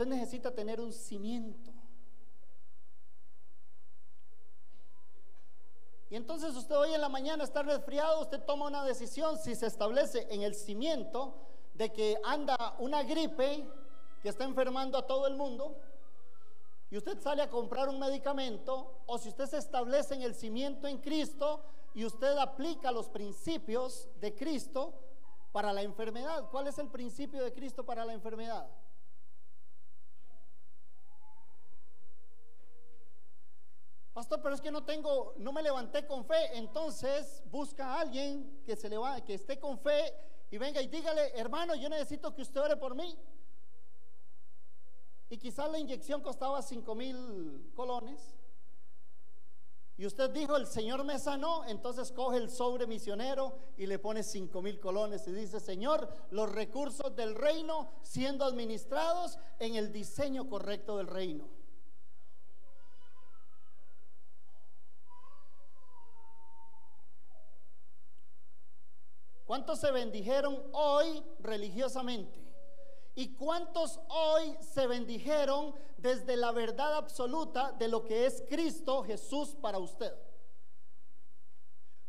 [0.00, 1.70] Usted necesita tener un cimiento.
[6.08, 9.66] Y entonces usted hoy en la mañana está resfriado, usted toma una decisión si se
[9.66, 11.34] establece en el cimiento
[11.74, 13.68] de que anda una gripe
[14.22, 15.76] que está enfermando a todo el mundo
[16.90, 20.88] y usted sale a comprar un medicamento o si usted se establece en el cimiento
[20.88, 21.62] en Cristo
[21.92, 24.94] y usted aplica los principios de Cristo
[25.52, 26.48] para la enfermedad.
[26.50, 28.66] ¿Cuál es el principio de Cristo para la enfermedad?
[34.20, 36.58] Pastor, pero es que no tengo, no me levanté con fe.
[36.58, 40.12] Entonces busca a alguien que se levante, que esté con fe
[40.50, 43.18] y venga y dígale, hermano, yo necesito que usted ore por mí.
[45.30, 48.20] Y quizás la inyección costaba cinco mil colones.
[49.96, 54.22] Y usted dijo, el Señor me sanó, entonces coge el sobre misionero y le pone
[54.22, 60.46] cinco mil colones y dice, Señor, los recursos del reino siendo administrados en el diseño
[60.46, 61.59] correcto del reino.
[69.50, 72.40] ¿Cuántos se bendijeron hoy religiosamente?
[73.16, 79.56] ¿Y cuántos hoy se bendijeron desde la verdad absoluta de lo que es Cristo Jesús
[79.60, 80.14] para usted?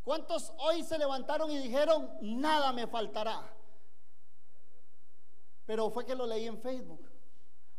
[0.04, 3.52] ¿Cuántos hoy se levantaron y dijeron, nada me faltará?
[5.66, 7.10] Pero fue que lo leí en Facebook.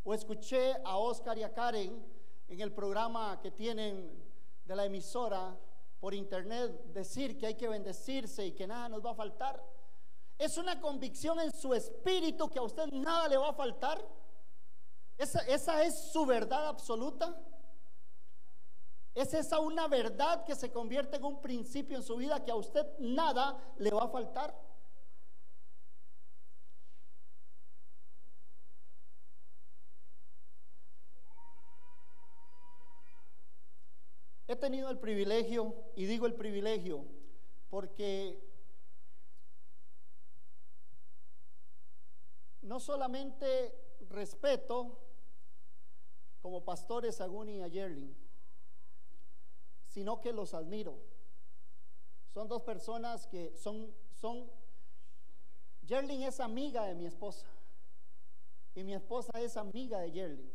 [0.04, 2.06] O escuché a Oscar y a Karen
[2.50, 4.12] en el programa que tienen
[4.66, 5.58] de la emisora
[6.04, 9.64] por internet decir que hay que bendecirse y que nada nos va a faltar.
[10.38, 14.06] Es una convicción en su espíritu que a usted nada le va a faltar.
[15.18, 17.34] Esa, esa es su verdad absoluta.
[19.16, 22.56] Es esa una verdad que se convierte en un principio en su vida que a
[22.56, 24.54] usted nada le va a faltar.
[34.48, 37.06] He tenido el privilegio, y digo el privilegio,
[37.70, 38.44] porque
[42.62, 43.74] no solamente
[44.10, 45.00] respeto
[46.42, 48.16] como pastores a Guni y a Yerling,
[49.88, 51.00] sino que los admiro.
[52.34, 54.50] Son dos personas que son, son,
[55.86, 57.46] Yerling es amiga de mi esposa
[58.76, 60.54] y mi esposa es amiga de Yerling.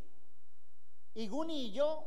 [1.14, 2.06] Y Guni y yo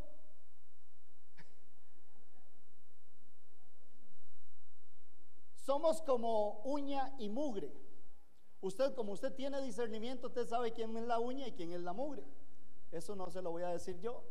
[5.71, 7.73] Somos como uña y mugre.
[8.59, 11.93] Usted, como usted tiene discernimiento, usted sabe quién es la uña y quién es la
[11.93, 12.25] mugre.
[12.91, 14.21] Eso no se lo voy a decir yo.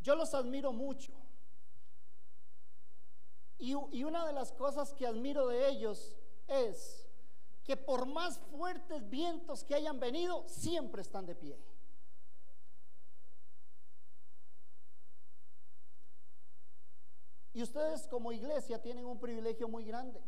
[0.00, 1.12] Yo los admiro mucho.
[3.58, 6.14] Y, y, una de las cosas que admiro de ellos
[6.46, 7.08] es
[7.64, 11.58] que por más fuertes vientos que hayan venido, siempre están de pie.
[17.54, 20.20] Y ustedes como iglesia tienen un privilegio muy grande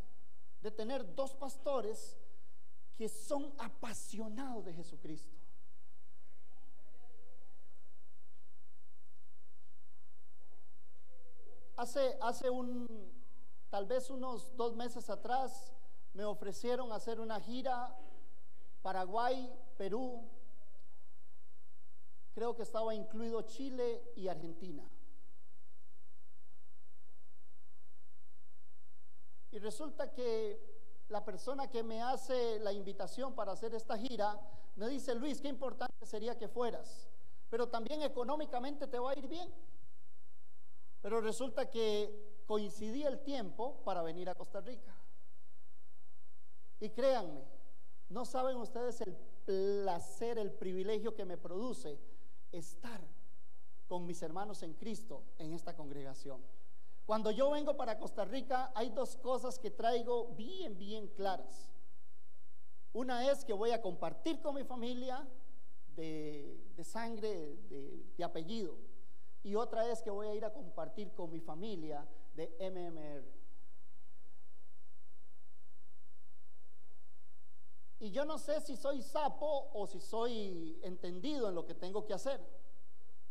[0.62, 2.16] de tener dos pastores
[2.96, 5.36] que son apasionados de Jesucristo.
[11.76, 13.12] Hace, hace un,
[13.68, 15.74] tal vez unos dos meses atrás,
[16.14, 17.94] me ofrecieron hacer una gira
[18.82, 20.30] Paraguay, Perú,
[22.32, 24.88] creo que estaba incluido Chile y Argentina.
[29.50, 30.60] Y resulta que
[31.08, 34.40] la persona que me hace la invitación para hacer esta gira
[34.74, 37.08] me dice, Luis, qué importante sería que fueras,
[37.48, 39.52] pero también económicamente te va a ir bien.
[41.00, 44.94] Pero resulta que coincidí el tiempo para venir a Costa Rica.
[46.80, 47.44] Y créanme,
[48.08, 51.98] no saben ustedes el placer, el privilegio que me produce
[52.52, 53.00] estar
[53.86, 56.42] con mis hermanos en Cristo en esta congregación.
[57.06, 61.70] Cuando yo vengo para Costa Rica, hay dos cosas que traigo bien, bien claras.
[62.92, 65.24] Una es que voy a compartir con mi familia
[65.94, 68.76] de, sangre, de, de, apellido.
[69.44, 72.04] Y otra es que voy a ir a compartir con mi familia
[72.34, 73.24] de MMR.
[78.00, 82.04] Y yo no sé si soy sapo o si soy entendido en lo que tengo
[82.04, 82.40] que hacer.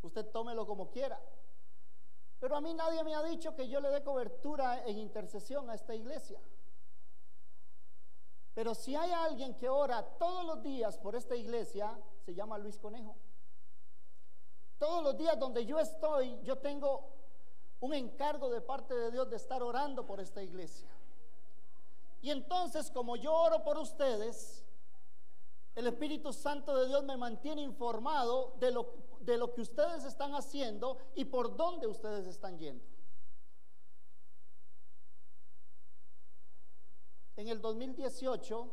[0.01, 1.21] Usted tómelo como quiera.
[2.39, 5.75] Pero a mí nadie me ha dicho que yo le dé cobertura en intercesión a
[5.75, 6.39] esta iglesia.
[8.53, 12.77] Pero si hay alguien que ora todos los días por esta iglesia, se llama Luis
[12.79, 13.15] Conejo.
[14.77, 17.15] Todos los días donde yo estoy, yo tengo
[17.81, 20.89] un encargo de parte de Dios de estar orando por esta iglesia.
[22.21, 24.65] Y entonces, como yo oro por ustedes,
[25.75, 28.93] El Espíritu Santo de Dios me mantiene informado de lo,
[29.25, 32.85] de lo que ustedes están haciendo y por dónde ustedes están yendo.
[37.35, 38.71] En el 2018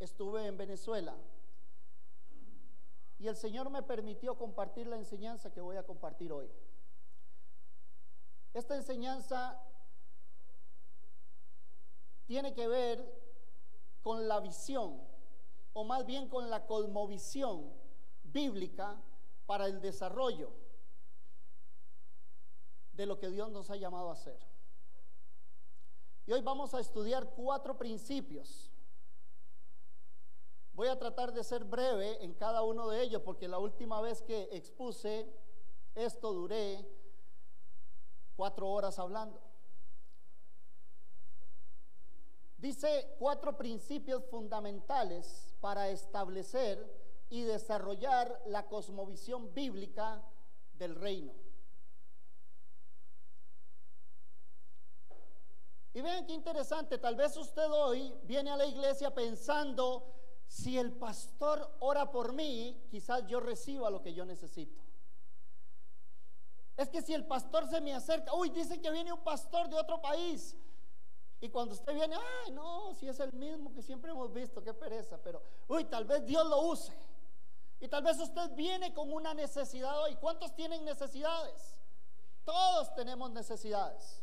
[0.00, 1.16] estuve en Venezuela
[3.18, 6.50] y el Señor me permitió compartir la enseñanza que voy a compartir hoy.
[8.52, 9.62] Esta enseñanza
[12.26, 13.26] tiene que ver
[14.02, 15.00] con la visión,
[15.72, 17.72] o más bien con la cosmovisión
[18.24, 19.00] bíblica
[19.46, 20.50] para el desarrollo
[22.92, 24.38] de lo que Dios nos ha llamado a hacer.
[26.26, 28.70] Y hoy vamos a estudiar cuatro principios.
[30.72, 34.20] Voy a tratar de ser breve en cada uno de ellos porque la última vez
[34.22, 35.32] que expuse
[35.94, 36.86] esto duré
[38.34, 39.40] cuatro horas hablando.
[42.58, 50.22] Dice cuatro principios fundamentales para establecer y desarrollar la cosmovisión bíblica
[50.74, 51.32] del reino.
[55.94, 60.12] Y vean qué interesante, tal vez usted hoy viene a la iglesia pensando,
[60.46, 64.82] si el pastor ora por mí, quizás yo reciba lo que yo necesito.
[66.76, 69.76] Es que si el pastor se me acerca, uy, dicen que viene un pastor de
[69.76, 70.54] otro país.
[71.40, 74.74] Y cuando usted viene, ay, no, si es el mismo que siempre hemos visto, qué
[74.74, 76.92] pereza, pero, uy, tal vez Dios lo use.
[77.80, 80.16] Y tal vez usted viene con una necesidad hoy.
[80.16, 81.76] ¿Cuántos tienen necesidades?
[82.44, 84.22] Todos tenemos necesidades.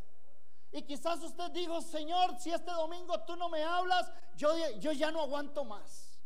[0.72, 5.12] Y quizás usted dijo, Señor, si este domingo tú no me hablas, yo, yo ya
[5.12, 6.20] no aguanto más.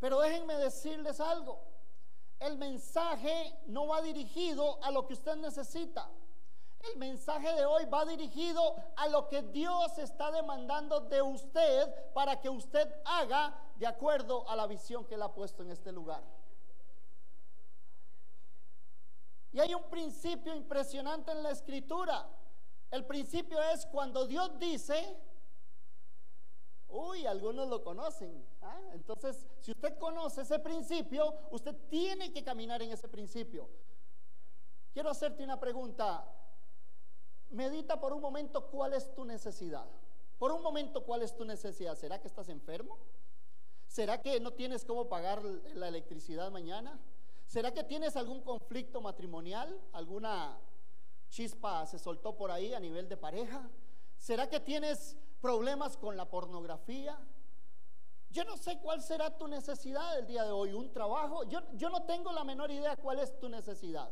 [0.00, 1.62] Pero déjenme decirles algo.
[2.40, 6.10] El mensaje no va dirigido a lo que usted necesita.
[6.92, 12.40] El mensaje de hoy va dirigido a lo que Dios está demandando de usted para
[12.40, 16.22] que usted haga de acuerdo a la visión que Él ha puesto en este lugar.
[19.52, 22.28] Y hay un principio impresionante en la escritura.
[22.90, 25.16] El principio es cuando Dios dice,
[26.88, 28.46] uy, algunos lo conocen.
[28.62, 28.80] ¿ah?
[28.92, 33.70] Entonces, si usted conoce ese principio, usted tiene que caminar en ese principio.
[34.92, 36.24] Quiero hacerte una pregunta.
[37.50, 39.86] Medita por un momento cuál es tu necesidad.
[40.38, 41.96] Por un momento, ¿cuál es tu necesidad?
[41.96, 42.98] ¿Será que estás enfermo?
[43.86, 46.98] ¿Será que no tienes cómo pagar la electricidad mañana?
[47.46, 49.80] ¿Será que tienes algún conflicto matrimonial?
[49.92, 50.58] ¿Alguna
[51.30, 53.70] chispa se soltó por ahí a nivel de pareja?
[54.18, 57.18] ¿Será que tienes problemas con la pornografía?
[58.30, 61.44] Yo no sé cuál será tu necesidad el día de hoy, un trabajo.
[61.44, 64.10] Yo, yo no tengo la menor idea cuál es tu necesidad.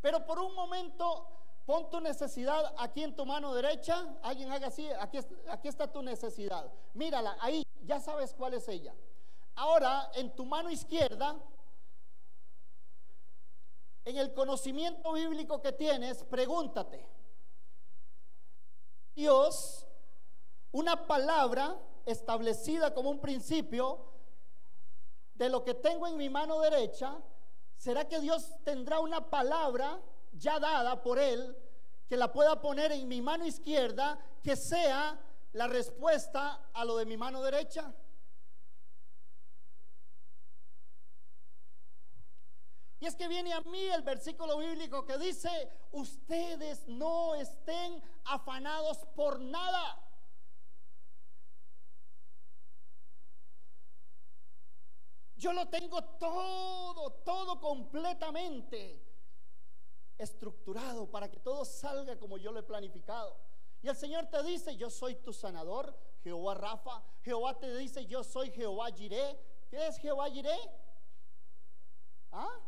[0.00, 1.28] Pero por un momento
[1.66, 4.18] pon tu necesidad aquí en tu mano derecha.
[4.22, 5.18] Alguien haga así, aquí,
[5.48, 6.72] aquí está tu necesidad.
[6.94, 8.94] Mírala, ahí, ya sabes cuál es ella.
[9.54, 11.36] Ahora, en tu mano izquierda,
[14.04, 17.06] en el conocimiento bíblico que tienes, pregúntate,
[19.14, 19.86] Dios,
[20.72, 24.06] una palabra establecida como un principio
[25.34, 27.18] de lo que tengo en mi mano derecha,
[27.76, 30.00] ¿será que Dios tendrá una palabra
[30.32, 31.56] ya dada por Él
[32.08, 35.20] que la pueda poner en mi mano izquierda que sea
[35.52, 37.94] la respuesta a lo de mi mano derecha?
[43.00, 45.48] Y es que viene a mí el versículo bíblico que dice,
[45.92, 50.06] ustedes no estén afanados por nada.
[55.36, 59.09] Yo lo tengo todo, todo completamente
[60.22, 63.36] estructurado para que todo salga como yo lo he planificado.
[63.82, 67.02] Y el Señor te dice, yo soy tu sanador, Jehová Rafa.
[67.22, 69.38] Jehová te dice, yo soy Jehová Jiré.
[69.70, 70.56] ¿Qué es Jehová Jiré?
[72.32, 72.60] ¿Ah?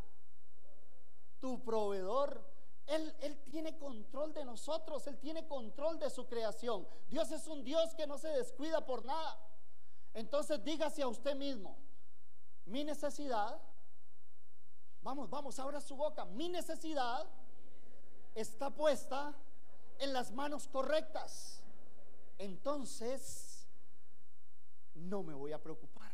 [1.43, 2.41] tu proveedor.
[2.87, 6.87] Él, él, tiene control de nosotros, Él tiene control de su creación.
[7.09, 9.39] Dios es un Dios que no se descuida por nada.
[10.15, 11.77] Entonces dígase a usted mismo,
[12.65, 13.61] mi necesidad,
[15.01, 17.29] vamos, vamos, abra su boca, mi necesidad
[18.35, 19.35] está puesta
[19.99, 21.63] en las manos correctas.
[22.39, 23.67] Entonces,
[24.95, 26.13] no me voy a preocupar.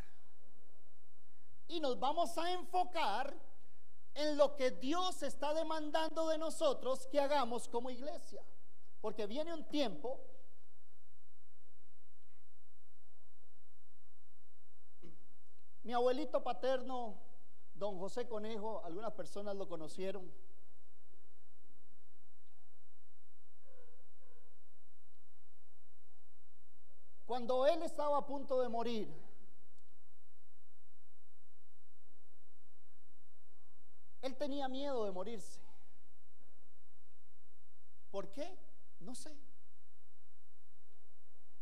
[1.68, 3.34] Y nos vamos a enfocar
[4.14, 8.42] en lo que Dios está demandando de nosotros que hagamos como iglesia.
[9.00, 10.20] Porque viene un tiempo
[15.88, 17.16] Mi abuelito paterno,
[17.72, 20.30] don José Conejo, algunas personas lo conocieron.
[27.28, 29.06] Cuando él estaba a punto de morir,
[34.22, 35.60] él tenía miedo de morirse.
[38.10, 38.56] ¿Por qué?
[39.00, 39.36] No sé.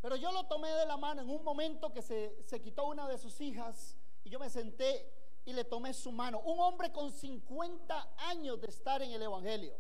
[0.01, 3.09] Pero yo lo tomé de la mano en un momento que se, se quitó una
[3.09, 5.13] de sus hijas y yo me senté
[5.45, 6.39] y le tomé su mano.
[6.43, 9.77] Un hombre con 50 años de estar en el Evangelio.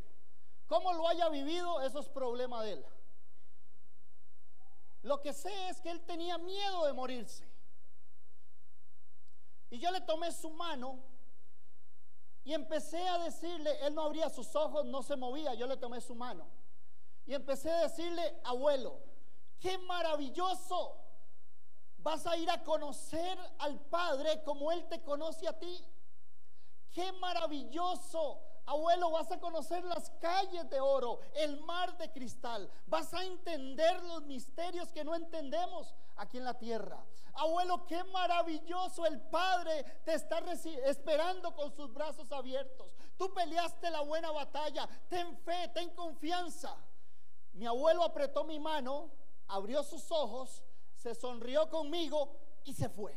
[0.66, 1.81] ¿Cómo lo haya vivido?
[1.81, 2.87] Eso es problema de él.
[5.06, 7.48] Lo que sé es que él tenía miedo de morirse.
[9.70, 10.98] Y yo le tomé su mano
[12.44, 16.00] y empecé a decirle, él no abría sus ojos, no se movía, yo le tomé
[16.00, 16.46] su mano.
[17.25, 19.00] Y empecé a decirle, abuelo,
[19.58, 21.06] qué maravilloso
[22.06, 25.84] Vas a ir a conocer al Padre como Él te conoce a ti.
[26.92, 28.40] Qué maravilloso.
[28.66, 32.70] Abuelo, vas a conocer las calles de oro, el mar de cristal.
[32.87, 37.02] Vas a entender los misterios que no entendemos aquí en la tierra.
[37.35, 39.06] Abuelo, qué maravilloso.
[39.06, 40.40] El Padre te está
[40.85, 42.88] esperando con sus brazos abiertos.
[43.16, 44.88] Tú peleaste la buena batalla.
[45.08, 46.76] Ten fe, ten confianza.
[47.52, 49.11] Mi abuelo apretó mi mano,
[49.49, 50.62] abrió sus ojos
[50.96, 53.16] se sonrió conmigo y se fue.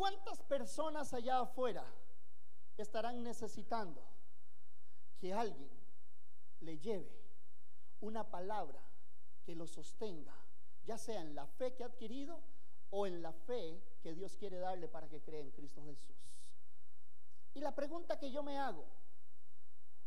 [0.00, 1.84] ¿Cuántas personas allá afuera
[2.78, 4.02] estarán necesitando
[5.18, 5.70] que alguien
[6.60, 7.22] le lleve
[8.00, 8.82] una palabra
[9.44, 10.34] que lo sostenga,
[10.86, 12.40] ya sea en la fe que ha adquirido
[12.88, 16.16] o en la fe que Dios quiere darle para que crea en Cristo Jesús.
[17.52, 18.86] Y la pregunta que yo me hago,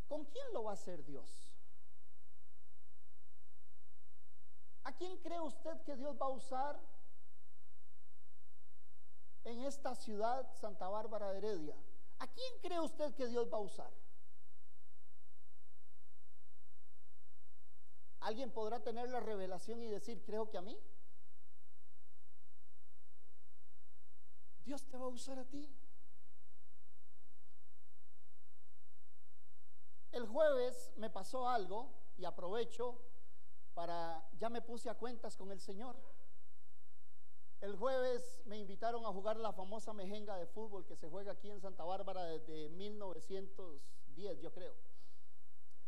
[0.08, 1.54] ¿con quién lo va a hacer Dios?
[4.86, 6.93] ¿A quién cree usted que Dios va a usar
[9.46, 11.76] en esta ciudad, Santa Bárbara de Heredia?
[12.20, 13.92] ¿A quién cree usted que Dios va a usar?
[18.22, 20.78] ¿Alguien podrá tener la revelación y decir, creo que a mí?
[24.64, 25.70] Dios te va a usar a ti.
[30.14, 32.98] El jueves me pasó algo y aprovecho
[33.74, 35.98] para, ya me puse a cuentas con el Señor.
[37.64, 41.50] El jueves me invitaron a jugar la famosa mejenga de fútbol que se juega aquí
[41.50, 44.76] en Santa Bárbara desde 1910, yo creo.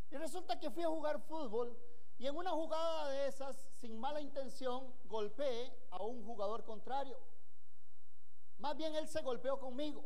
[0.10, 1.77] Y resulta que fui a jugar fútbol
[2.17, 7.20] y en una jugada de esas, sin mala intención, golpeé a un jugador contrario.
[8.58, 10.05] Más bien él se golpeó conmigo.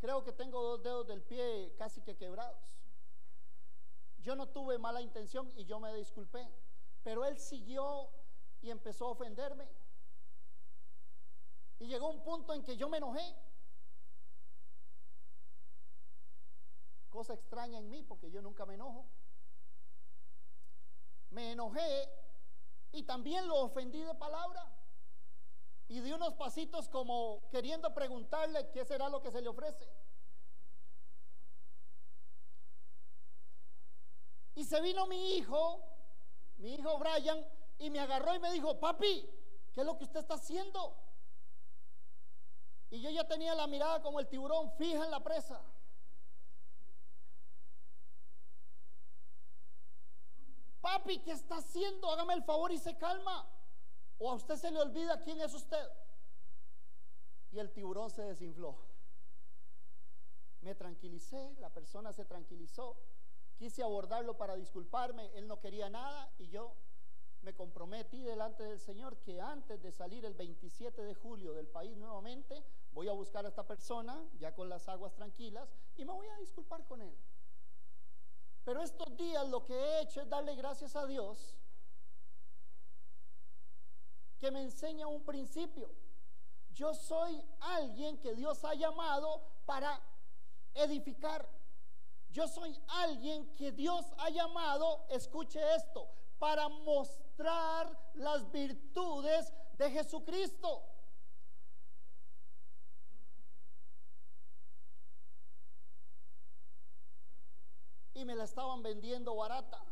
[0.00, 2.76] Creo que tengo dos dedos del pie casi que quebrados.
[4.18, 6.46] Yo no tuve mala intención y yo me disculpé.
[7.02, 8.10] Pero él siguió
[8.60, 9.66] y empezó a ofenderme.
[11.82, 13.36] Y llegó un punto en que yo me enojé.
[17.10, 19.04] Cosa extraña en mí porque yo nunca me enojo.
[21.30, 22.08] Me enojé
[22.92, 24.64] y también lo ofendí de palabra
[25.88, 29.92] y di unos pasitos como queriendo preguntarle qué será lo que se le ofrece.
[34.54, 35.82] Y se vino mi hijo,
[36.58, 37.44] mi hijo Brian,
[37.78, 39.28] y me agarró y me dijo, papi,
[39.72, 41.01] ¿qué es lo que usted está haciendo?
[42.92, 45.58] Y yo ya tenía la mirada como el tiburón fija en la presa.
[50.82, 52.10] Papi, ¿qué está haciendo?
[52.10, 53.48] Hágame el favor y se calma.
[54.18, 55.88] ¿O a usted se le olvida quién es usted?
[57.50, 58.76] Y el tiburón se desinfló.
[60.60, 62.98] Me tranquilicé, la persona se tranquilizó.
[63.56, 66.76] Quise abordarlo para disculparme, él no quería nada y yo
[67.40, 71.96] me comprometí delante del Señor que antes de salir el 27 de julio del país
[71.96, 76.28] nuevamente, voy a buscar a esta persona ya con las aguas tranquilas y me voy
[76.28, 77.16] a disculpar con él.
[78.64, 81.56] Pero estos días lo que he hecho es darle gracias a Dios
[84.38, 85.90] que me enseña un principio.
[86.72, 90.00] Yo soy alguien que Dios ha llamado para
[90.74, 91.48] edificar.
[92.30, 96.08] Yo soy alguien que Dios ha llamado, escuche esto,
[96.38, 100.82] para mostrar las virtudes de Jesucristo.
[108.24, 109.82] Me la estaban vendiendo barata.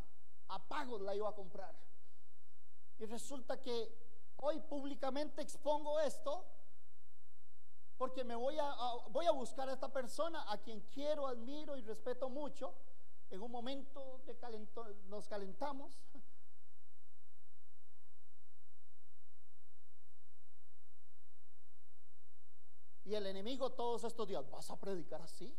[0.49, 1.75] A pagos la iba a comprar.
[2.99, 4.01] Y resulta que
[4.43, 6.47] Hoy públicamente expongo esto
[7.99, 8.75] porque me voy a,
[9.11, 12.75] voy a buscar a esta persona a quien quiero, admiro y respeto mucho.
[13.29, 14.35] En un momento de
[15.09, 16.01] nos calentamos.
[23.05, 25.53] Y el enemigo todos estos días, ¿vas a predicar así?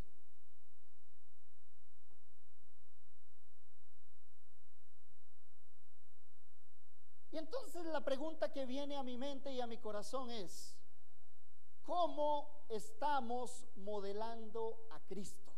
[7.38, 10.76] Entonces la pregunta que viene a mi mente y a mi corazón es,
[11.84, 15.52] ¿cómo estamos modelando a Cristo?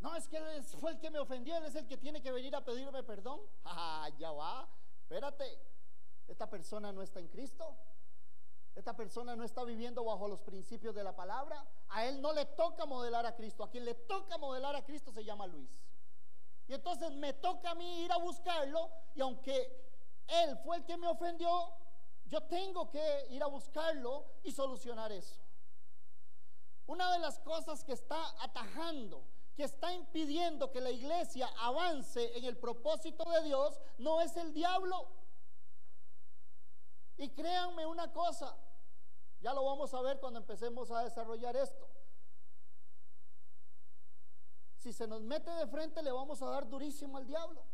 [0.00, 2.30] No, es que él fue el que me ofendió, él es el que tiene que
[2.30, 3.40] venir a pedirme perdón.
[3.64, 4.68] Ah, ya va,
[5.00, 5.58] espérate,
[6.28, 7.74] esta persona no está en Cristo.
[8.74, 11.64] Esta persona no está viviendo bajo los principios de la palabra.
[11.88, 13.62] A él no le toca modelar a Cristo.
[13.62, 15.70] A quien le toca modelar a Cristo se llama Luis.
[16.66, 18.90] Y entonces me toca a mí ir a buscarlo.
[19.14, 19.84] Y aunque
[20.26, 21.72] él fue el que me ofendió,
[22.26, 25.36] yo tengo que ir a buscarlo y solucionar eso.
[26.86, 32.44] Una de las cosas que está atajando, que está impidiendo que la iglesia avance en
[32.44, 35.08] el propósito de Dios, no es el diablo.
[37.16, 38.56] Y créanme una cosa,
[39.40, 41.88] ya lo vamos a ver cuando empecemos a desarrollar esto.
[44.78, 47.64] Si se nos mete de frente le vamos a dar durísimo al diablo.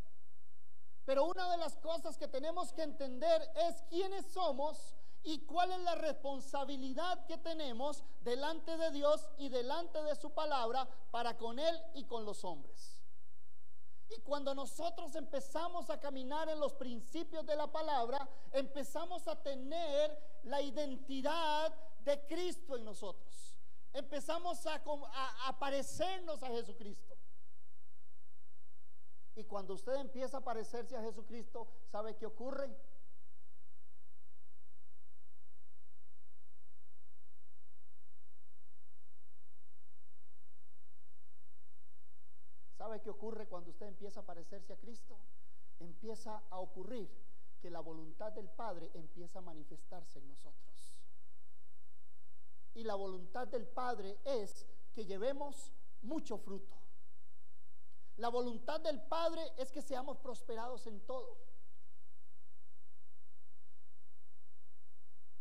[1.05, 5.81] Pero una de las cosas que tenemos que entender es quiénes somos y cuál es
[5.81, 11.83] la responsabilidad que tenemos delante de Dios y delante de su palabra para con Él
[11.95, 13.00] y con los hombres.
[14.11, 20.19] Y cuando nosotros empezamos a caminar en los principios de la palabra, empezamos a tener
[20.43, 23.57] la identidad de Cristo en nosotros.
[23.93, 24.83] Empezamos a,
[25.47, 27.17] a, parecernos a Jesucristo.
[29.37, 32.69] Y cuando usted empieza a parecerse a Jesucristo, ¿sabe qué ocurre?
[42.81, 45.15] ¿Sabe qué ocurre cuando usted empieza a parecerse a Cristo?
[45.81, 47.11] Empieza a ocurrir
[47.61, 50.95] que la voluntad del Padre empieza a manifestarse en nosotros.
[52.73, 55.71] Y la voluntad del Padre es que llevemos
[56.01, 56.75] mucho fruto.
[58.17, 61.37] La voluntad del Padre es que seamos prosperados en todo.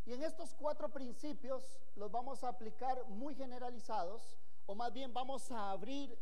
[0.03, 4.35] Y en estos cuatro principios los vamos a aplicar muy generalizados,
[4.65, 6.19] o más bien vamos a abrir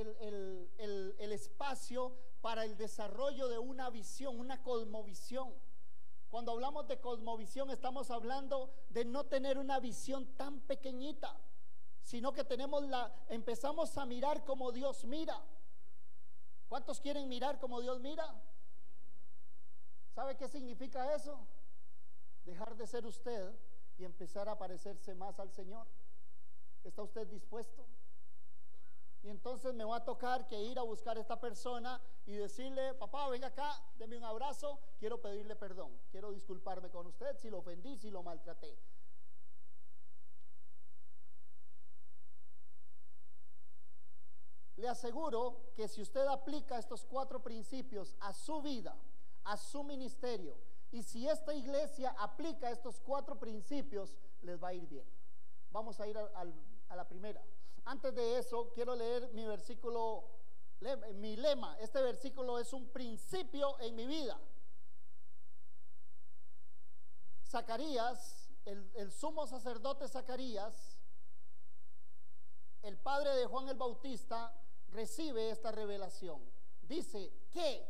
[0.00, 5.54] el, el espacio para el desarrollo de una visión, una cosmovisión.
[6.28, 11.40] Cuando hablamos de cosmovisión estamos hablando de no tener una visión tan pequeñita,
[12.02, 15.40] sino que tenemos la empezamos a mirar como Dios mira.
[16.68, 18.26] ¿Cuántos quieren mirar como Dios mira?
[20.14, 21.38] ¿Sabe qué significa eso?
[22.44, 23.54] Dejar de ser usted
[23.96, 25.86] y empezar a parecerse más al Señor.
[26.82, 27.86] ¿Está usted dispuesto?
[29.24, 32.92] Y entonces me va a tocar que ir a buscar a esta persona y decirle,
[32.92, 37.58] papá, venga acá, deme un abrazo, quiero pedirle perdón, quiero disculparme con usted si lo
[37.58, 38.78] ofendí, si lo maltraté.
[44.76, 48.94] Le aseguro que si usted aplica estos cuatro principios a su vida,
[49.44, 50.58] a su ministerio,
[50.92, 55.06] y si esta iglesia aplica estos cuatro principios, les va a ir bien.
[55.70, 57.42] Vamos a ir a la primera.
[57.84, 60.24] Antes de eso, quiero leer mi versículo,
[61.14, 61.78] mi lema.
[61.80, 64.40] Este versículo es un principio en mi vida.
[67.46, 70.98] Zacarías, el, sumo sacerdote Zacarías,
[72.82, 74.52] el padre de Juan el Bautista,
[74.88, 76.42] recibe esta revelación.
[76.82, 77.86] Dice que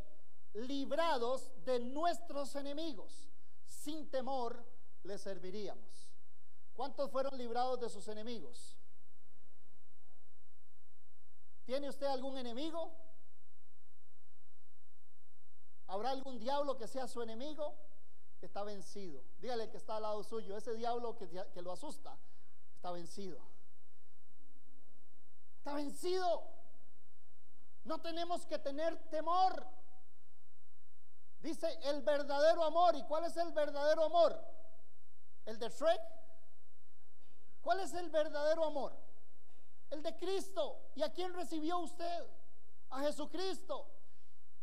[0.55, 3.29] librados de nuestros enemigos,
[3.67, 4.65] sin temor
[5.05, 6.11] le serviríamos.
[6.75, 8.74] ¿Cuántos fueron librados de sus enemigos?
[11.65, 12.93] ¿Tiene usted algún enemigo?
[15.87, 17.75] ¿Habrá algún diablo que sea su enemigo?
[18.41, 19.23] Está vencido.
[19.39, 22.19] Dígale que está al lado suyo, ese diablo que, que lo asusta,
[22.75, 23.39] está vencido.
[25.59, 26.43] Está vencido.
[27.85, 29.67] No tenemos que tener temor.
[31.41, 32.97] Dice el verdadero amor.
[32.97, 34.39] ¿Y cuál es el verdadero amor?
[35.45, 36.01] ¿El de Shrek?
[37.63, 38.95] ¿Cuál es el verdadero amor?
[39.95, 40.79] El de Cristo.
[40.95, 42.27] ¿Y a quién recibió usted?
[42.91, 43.87] A Jesucristo.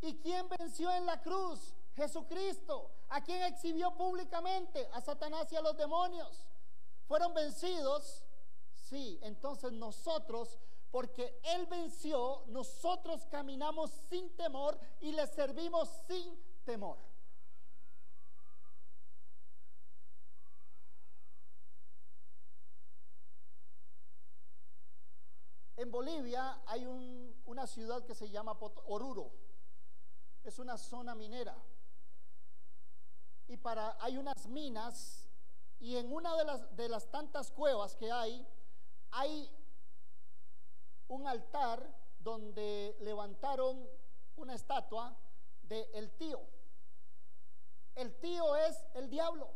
[0.02, 1.74] ¿Y quién venció en la cruz?
[1.96, 2.92] Jesucristo.
[3.10, 4.88] ¿A quién exhibió públicamente?
[4.94, 6.48] A Satanás y a los demonios.
[7.08, 8.24] ¿Fueron vencidos?
[8.74, 10.58] Sí, entonces nosotros,
[10.92, 16.98] porque Él venció, nosotros caminamos sin temor y le servimos sin temor.
[25.82, 26.86] En Bolivia hay
[27.46, 29.32] una ciudad que se llama Oruro.
[30.44, 31.58] Es una zona minera.
[33.48, 35.28] Y para, hay unas minas
[35.80, 38.48] y en una de las, de las tantas cuevas que hay,
[39.10, 39.52] hay
[41.08, 41.84] un altar
[42.20, 43.90] donde levantaron
[44.36, 45.18] una estatua
[45.64, 46.42] de el tío.
[47.96, 49.50] El tío es el diablo.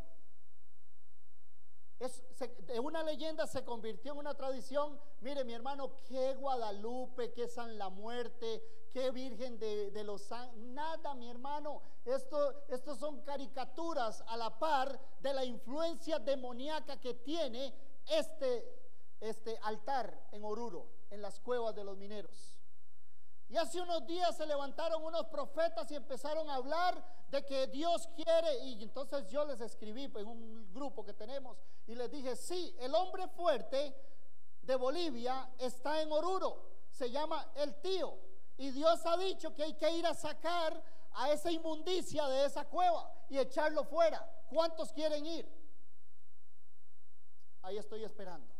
[1.99, 2.23] Es,
[2.67, 4.99] de una leyenda se convirtió en una tradición.
[5.21, 10.57] Mire, mi hermano, qué Guadalupe, qué San la Muerte, qué Virgen de, los Santos.
[10.57, 11.81] Nada, mi hermano.
[12.03, 12.65] Esto,
[12.97, 17.73] son caricaturas a la par de la influencia demoníaca que tiene
[18.07, 18.65] este,
[19.21, 22.54] este altar en Oruro, en las cuevas de los mineros.
[23.47, 28.07] Y hace unos días se levantaron unos profetas y empezaron a hablar de que Dios
[28.15, 28.57] quiere.
[28.65, 32.95] Y entonces yo les escribí en un grupo que tenemos y les dije, sí, el
[32.95, 33.95] hombre fuerte
[34.61, 36.71] de Bolivia está en Oruro.
[36.89, 38.17] Se llama el tío.
[38.57, 40.81] Y Dios ha dicho que hay que ir a sacar
[41.13, 44.27] a esa inmundicia de esa cueva y echarlo fuera.
[44.49, 45.47] ¿Cuántos quieren ir?
[47.61, 48.54] Ahí estoy esperando.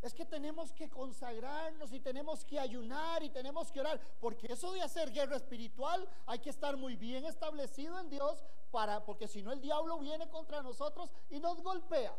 [0.00, 4.72] Es que tenemos que consagrarnos y tenemos que ayunar y tenemos que orar, porque eso
[4.72, 9.42] de hacer guerra espiritual hay que estar muy bien establecido en Dios para porque si
[9.42, 12.16] no el diablo viene contra nosotros y nos golpea.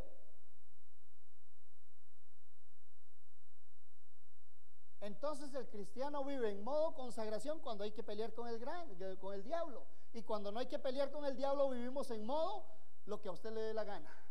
[5.00, 9.34] Entonces el cristiano vive en modo consagración cuando hay que pelear con el gran, con
[9.34, 12.66] el diablo y cuando no hay que pelear con el diablo vivimos en modo
[13.06, 14.29] lo que a usted le dé la gana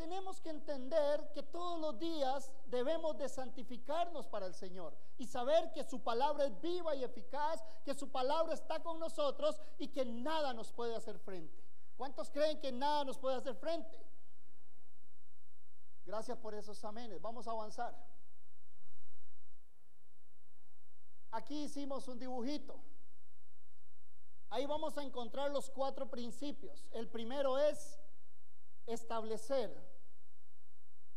[0.00, 5.72] tenemos que entender que todos los días debemos de santificarnos para el Señor y saber
[5.72, 10.06] que su palabra es viva y eficaz, que su palabra está con nosotros y que
[10.06, 11.62] nada nos puede hacer frente.
[11.98, 14.02] ¿Cuántos creen que nada nos puede hacer frente?
[16.06, 17.20] Gracias por esos amenes.
[17.20, 17.94] Vamos a avanzar.
[21.30, 22.80] Aquí hicimos un dibujito.
[24.48, 26.86] Ahí vamos a encontrar los cuatro principios.
[26.90, 28.00] El primero es
[28.86, 29.89] establecer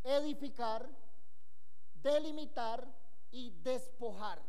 [0.04, 0.89] edificar,
[1.96, 2.88] delimitar
[3.32, 4.42] y despojar.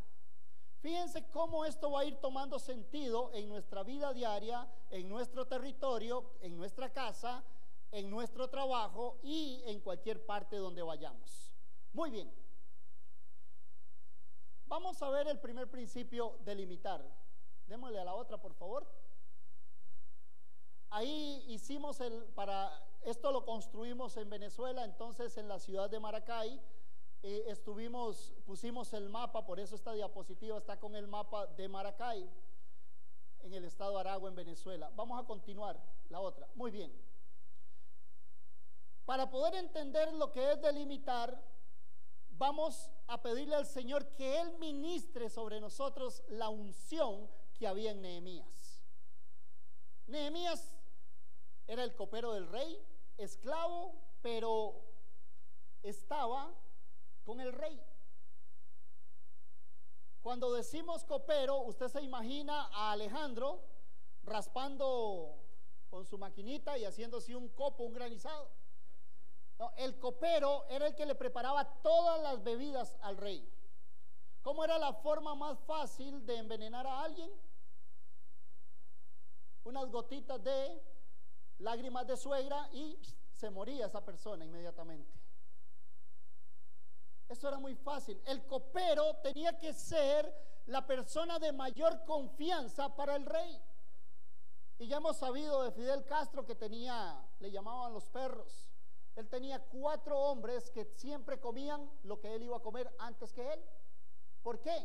[0.81, 6.33] Fíjense cómo esto va a ir tomando sentido en nuestra vida diaria, en nuestro territorio,
[6.41, 7.43] en nuestra casa,
[7.91, 11.53] en nuestro trabajo y en cualquier parte donde vayamos.
[11.93, 12.31] Muy bien.
[14.67, 17.03] Vamos a ver el primer principio, delimitar.
[17.67, 18.87] Démosle a la otra, por favor.
[20.91, 22.71] Ahí hicimos el, para
[23.05, 26.61] esto lo construimos en Venezuela, entonces en la ciudad de Maracay.
[27.23, 32.29] Eh, estuvimos, pusimos el mapa, por eso esta diapositiva está con el mapa de Maracay,
[33.41, 34.91] en el estado de Aragua, en Venezuela.
[34.95, 36.47] Vamos a continuar, la otra.
[36.55, 36.93] Muy bien.
[39.05, 41.43] Para poder entender lo que es delimitar,
[42.31, 48.03] vamos a pedirle al Señor que Él ministre sobre nosotros la unción que había en
[48.03, 48.83] Nehemías.
[50.07, 50.75] Nehemías
[51.67, 52.79] era el copero del rey,
[53.19, 54.83] esclavo, pero
[55.83, 56.53] estaba
[57.25, 57.81] con el rey.
[60.23, 63.63] Cuando decimos copero, usted se imagina a Alejandro
[64.23, 65.37] raspando
[65.91, 68.51] con su maquinita y haciéndose un copo, un granizado.
[69.77, 73.49] el copero era el que le preparaba todas las bebidas al rey.
[74.43, 77.31] ¿Cómo era la forma más fácil de envenenar a alguien?
[79.63, 80.83] Unas gotitas de
[81.59, 82.99] lágrimas de suegra y
[83.33, 85.13] se moría esa persona inmediatamente.
[87.29, 88.21] Eso era muy fácil.
[88.27, 90.33] El copero tenía que ser
[90.67, 93.61] la persona de mayor confianza para el rey.
[94.79, 98.71] Y ya hemos sabido de Fidel Castro que tenía, le llamaban los perros.
[99.17, 103.53] Él tenía cuatro hombres que siempre comían lo que él iba a comer antes que
[103.53, 103.65] él.
[104.43, 104.77] ¿Por qué?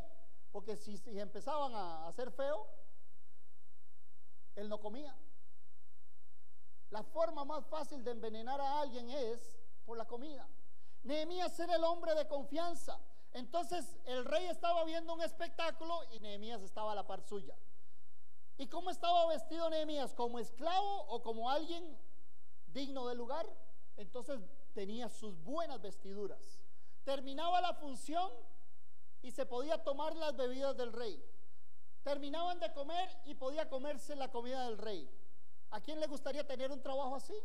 [0.52, 2.68] Porque si, si empezaban a hacer feo,
[4.56, 5.16] él no comía.
[6.92, 10.48] La forma más fácil de envenenar a alguien es por la comida.
[11.04, 13.00] Nehemías era el hombre de confianza.
[13.32, 17.56] Entonces el rey estaba viendo un espectáculo y Nehemías estaba a la par suya.
[18.58, 20.14] ¿Y cómo estaba vestido Nehemías?
[20.14, 21.98] ¿Como esclavo o como alguien
[22.68, 23.48] digno del lugar?
[23.98, 24.40] Entonces
[24.74, 26.60] tenía sus buenas vestiduras.
[27.04, 28.32] Terminaba la función
[29.22, 31.24] y se podía tomar las bebidas del rey.
[32.04, 35.10] Terminaban de comer y podía comerse la comida del rey.
[35.72, 37.36] ¿A quién le gustaría tener un trabajo así?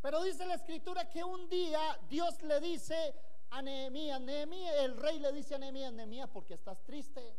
[0.00, 3.14] Pero dice la escritura que un día Dios le dice
[3.50, 7.36] a Nehemías, Nehemías, el rey le dice a Nehemías, Nehemías, porque estás triste.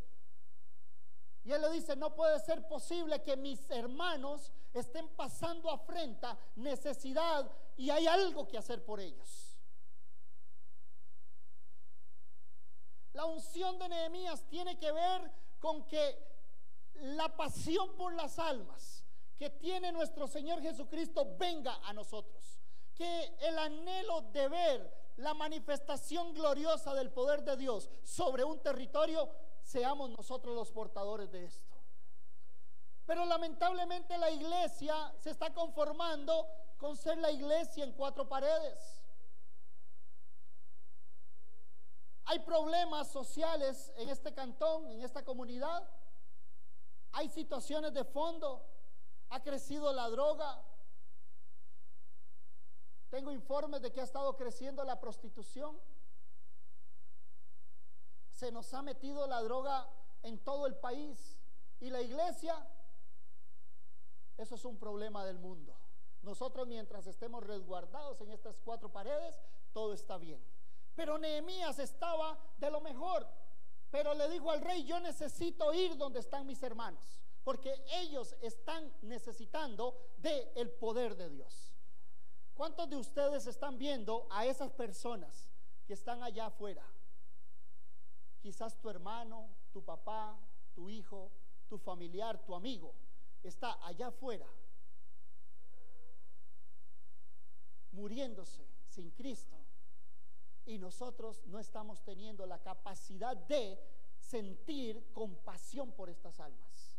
[1.43, 7.49] Y él le dice, no puede ser posible que mis hermanos estén pasando afrenta, necesidad,
[7.77, 9.57] y hay algo que hacer por ellos.
[13.13, 16.28] La unción de Nehemías tiene que ver con que
[17.01, 19.03] la pasión por las almas,
[19.37, 22.59] que tiene nuestro Señor Jesucristo venga a nosotros.
[22.93, 29.29] Que el anhelo de ver la manifestación gloriosa del poder de Dios sobre un territorio,
[29.63, 31.77] seamos nosotros los portadores de esto.
[33.05, 39.03] Pero lamentablemente la iglesia se está conformando con ser la iglesia en cuatro paredes.
[42.25, 45.89] Hay problemas sociales en este cantón, en esta comunidad.
[47.13, 48.65] Hay situaciones de fondo.
[49.29, 50.63] Ha crecido la droga.
[53.09, 55.79] Tengo informes de que ha estado creciendo la prostitución.
[58.31, 59.89] Se nos ha metido la droga
[60.23, 61.37] en todo el país.
[61.79, 62.67] Y la iglesia,
[64.37, 65.75] eso es un problema del mundo.
[66.21, 69.39] Nosotros mientras estemos resguardados en estas cuatro paredes,
[69.71, 70.43] todo está bien.
[70.95, 73.25] Pero Nehemías estaba de lo mejor.
[73.91, 78.93] Pero le dijo al rey, yo necesito ir donde están mis hermanos, porque ellos están
[79.01, 81.73] necesitando del el poder de Dios.
[82.53, 85.49] ¿Cuántos de ustedes están viendo a esas personas
[85.87, 86.85] que están allá afuera?
[88.41, 90.37] Quizás tu hermano, tu papá,
[90.75, 91.31] tu hijo,
[91.67, 92.93] tu familiar, tu amigo,
[93.43, 94.47] está allá afuera,
[97.91, 99.58] muriéndose sin Cristo
[100.69, 103.79] y nosotros no estamos teniendo la capacidad de
[104.19, 106.95] sentir compasión por estas almas.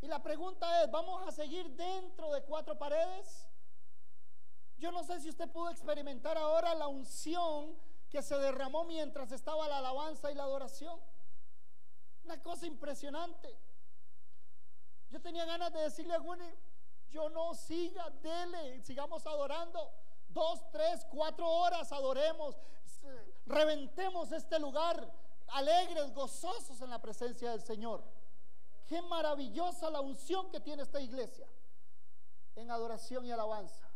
[0.00, 3.46] Y la pregunta es, ¿vamos a seguir dentro de cuatro paredes?
[4.78, 9.68] Yo no sé si usted pudo experimentar ahora la unción que se derramó mientras estaba
[9.68, 10.98] la alabanza y la adoración.
[12.24, 13.54] Una cosa impresionante.
[15.10, 16.71] Yo tenía ganas de decirle a Winnie,
[17.12, 19.90] yo no siga, dele, sigamos adorando.
[20.28, 22.56] Dos, tres, cuatro horas adoremos,
[23.44, 25.12] reventemos este lugar,
[25.48, 28.02] alegres, gozosos en la presencia del Señor.
[28.86, 31.46] Qué maravillosa la unción que tiene esta iglesia
[32.56, 33.88] en adoración y alabanza.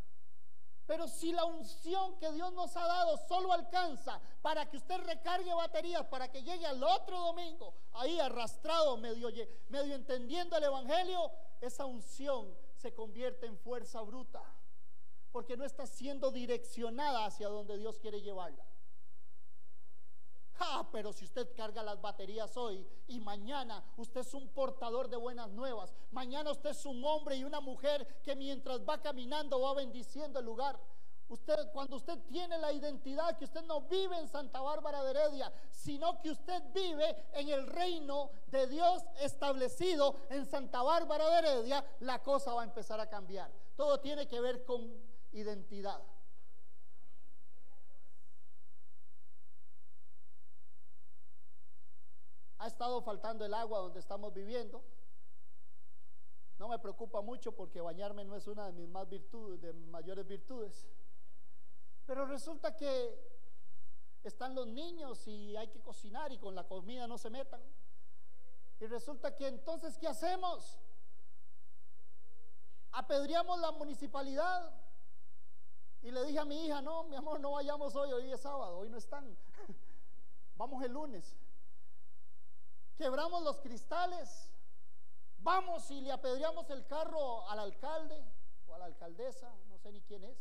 [0.86, 5.52] Pero si la unción que Dios nos ha dado solo alcanza para que usted recargue
[5.52, 9.28] baterías, para que llegue al otro domingo, ahí arrastrado, medio,
[9.68, 14.42] medio entendiendo el Evangelio, esa unción se convierte en fuerza bruta,
[15.32, 18.64] porque no está siendo direccionada hacia donde Dios quiere llevarla.
[20.58, 25.16] Ah, pero si usted carga las baterías hoy y mañana usted es un portador de
[25.16, 29.74] buenas nuevas, mañana usted es un hombre y una mujer que mientras va caminando va
[29.74, 30.80] bendiciendo el lugar.
[31.28, 35.52] Usted, cuando usted tiene la identidad que usted no vive en Santa Bárbara de Heredia,
[35.72, 41.84] sino que usted vive en el reino de Dios establecido en Santa Bárbara de Heredia,
[42.00, 43.50] la cosa va a empezar a cambiar.
[43.74, 44.88] Todo tiene que ver con
[45.32, 46.00] identidad.
[52.58, 54.82] Ha estado faltando el agua donde estamos viviendo.
[56.58, 60.26] No me preocupa mucho porque bañarme no es una de mis más virtudes, de mayores
[60.26, 60.86] virtudes.
[62.06, 63.18] Pero resulta que
[64.22, 67.60] están los niños y hay que cocinar y con la comida no se metan.
[68.80, 70.78] Y resulta que entonces, ¿qué hacemos?
[72.92, 74.72] Apedreamos la municipalidad.
[76.02, 78.78] Y le dije a mi hija, no, mi amor, no vayamos hoy, hoy es sábado,
[78.78, 79.36] hoy no están.
[80.56, 81.36] Vamos el lunes.
[82.96, 84.52] Quebramos los cristales.
[85.38, 88.24] Vamos y le apedreamos el carro al alcalde
[88.66, 90.38] o a la alcaldesa, no sé ni quién es.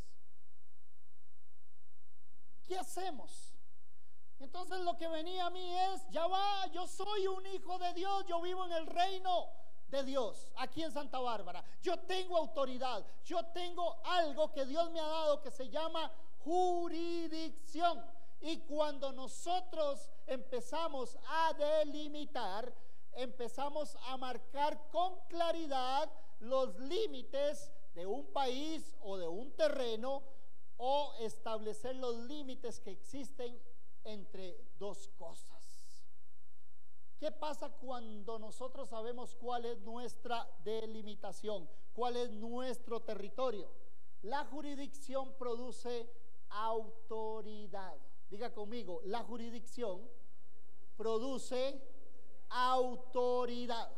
[2.66, 3.54] ¿Qué hacemos?
[4.40, 8.26] Entonces lo que venía a mí es, ya va, yo soy un hijo de Dios,
[8.28, 9.50] yo vivo en el reino
[9.88, 11.64] de Dios, aquí en Santa Bárbara.
[11.82, 18.04] Yo tengo autoridad, yo tengo algo que Dios me ha dado que se llama jurisdicción.
[18.42, 22.74] Y cuando nosotros empezamos a delimitar,
[23.14, 30.22] empezamos a marcar con claridad los límites de un país o de un terreno,
[30.78, 33.60] o establecer los límites que existen
[34.04, 35.66] entre dos cosas.
[37.18, 43.72] ¿Qué pasa cuando nosotros sabemos cuál es nuestra delimitación, cuál es nuestro territorio?
[44.22, 46.10] La jurisdicción produce
[46.50, 47.98] autoridad.
[48.30, 50.02] Diga conmigo, la jurisdicción
[50.98, 51.82] produce
[52.50, 53.92] autoridad.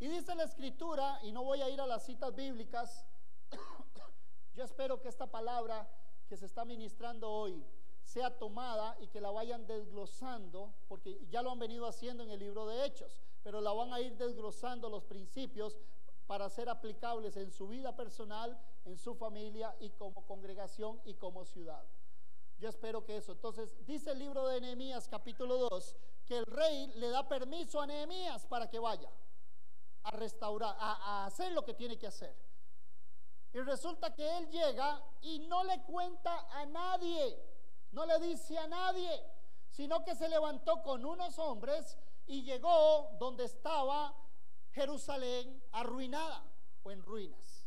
[0.00, 3.06] Y dice la escritura, y no voy a ir a las citas bíblicas,
[4.54, 5.88] yo espero que esta palabra
[6.26, 7.64] que se está ministrando hoy
[8.02, 12.40] sea tomada y que la vayan desglosando, porque ya lo han venido haciendo en el
[12.40, 15.80] libro de Hechos, pero la van a ir desglosando los principios
[16.26, 21.44] para ser aplicables en su vida personal, en su familia y como congregación y como
[21.44, 21.84] ciudad.
[22.58, 23.32] Yo espero que eso.
[23.32, 27.86] Entonces, dice el libro de Nehemías capítulo 2 que el rey le da permiso a
[27.86, 29.10] Nehemías para que vaya
[30.04, 32.34] a restaurar, a, hacer lo que tiene que hacer.
[33.52, 37.38] Y resulta que él llega y no le cuenta a nadie,
[37.92, 39.22] no le dice a nadie,
[39.70, 44.14] sino que se levantó con unos hombres y llegó donde estaba
[44.72, 46.44] Jerusalén arruinada
[46.82, 47.66] o en ruinas.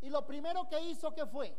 [0.00, 1.56] Y lo primero que hizo que fue,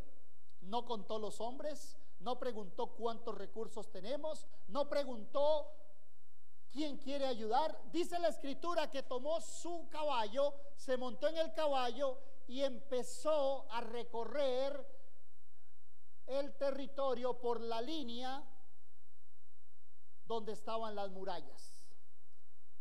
[0.61, 5.71] no contó los hombres, no preguntó cuántos recursos tenemos, no preguntó
[6.71, 7.79] quién quiere ayudar.
[7.91, 13.81] Dice la escritura que tomó su caballo, se montó en el caballo y empezó a
[13.81, 14.85] recorrer
[16.25, 18.43] el territorio por la línea
[20.25, 21.73] donde estaban las murallas.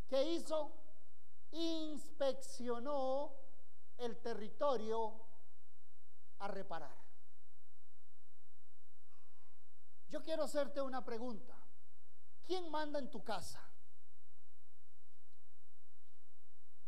[0.09, 0.73] ¿Qué hizo?
[1.51, 3.35] inspeccionó
[3.97, 5.15] el territorio
[6.41, 6.97] a reparar.
[10.09, 11.57] Yo quiero hacerte una pregunta.
[12.47, 13.68] ¿Quién manda en tu casa?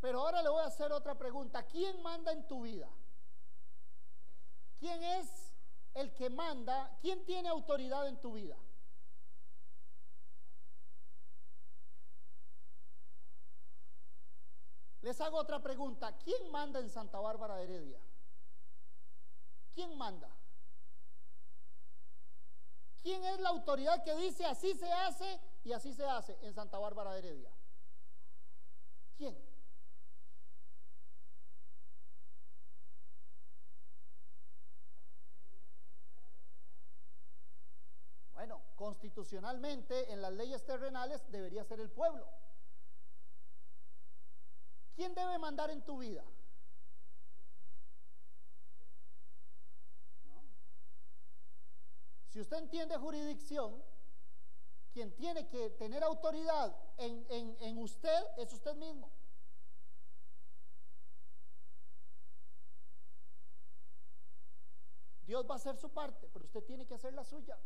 [0.01, 1.63] Pero ahora le voy a hacer otra pregunta.
[1.65, 2.89] ¿Quién manda en tu vida?
[4.79, 5.53] ¿Quién es
[5.95, 6.97] el que manda?
[7.01, 8.57] ¿Quién tiene autoridad en tu vida?
[15.03, 16.17] Les hago otra pregunta.
[16.19, 18.01] ¿Quién manda en Santa Bárbara de Heredia?
[19.75, 20.31] ¿Quién manda?
[23.03, 26.79] ¿Quién es la autoridad que dice así se hace y así se hace en Santa
[26.79, 27.51] Bárbara de Heredia?
[29.17, 29.37] ¿Quién?
[38.35, 42.27] Bueno, constitucionalmente en las leyes terrenales debería ser el pueblo.
[44.95, 46.25] ¿Quién debe mandar en tu vida?
[52.29, 53.85] Si usted entiende jurisdicción,
[54.95, 57.27] quien tiene que tener autoridad en,
[57.61, 59.13] en usted es usted mismo.
[65.27, 67.59] Dios va a hacer su parte, pero usted tiene que hacer la suya.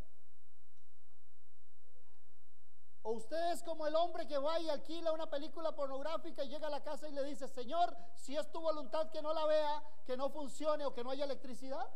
[3.07, 6.69] O usted es como el hombre que va y alquila una película pornográfica y llega
[6.69, 9.83] a la casa y le dice, Señor, si es tu voluntad que no la vea,
[10.07, 11.87] que no funcione o que no haya electricidad.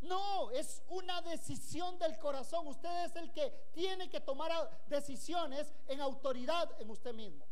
[0.00, 2.66] No, es una decisión del corazón.
[2.66, 4.50] Usted es el que tiene que tomar
[4.86, 7.44] decisiones en autoridad en usted mismo.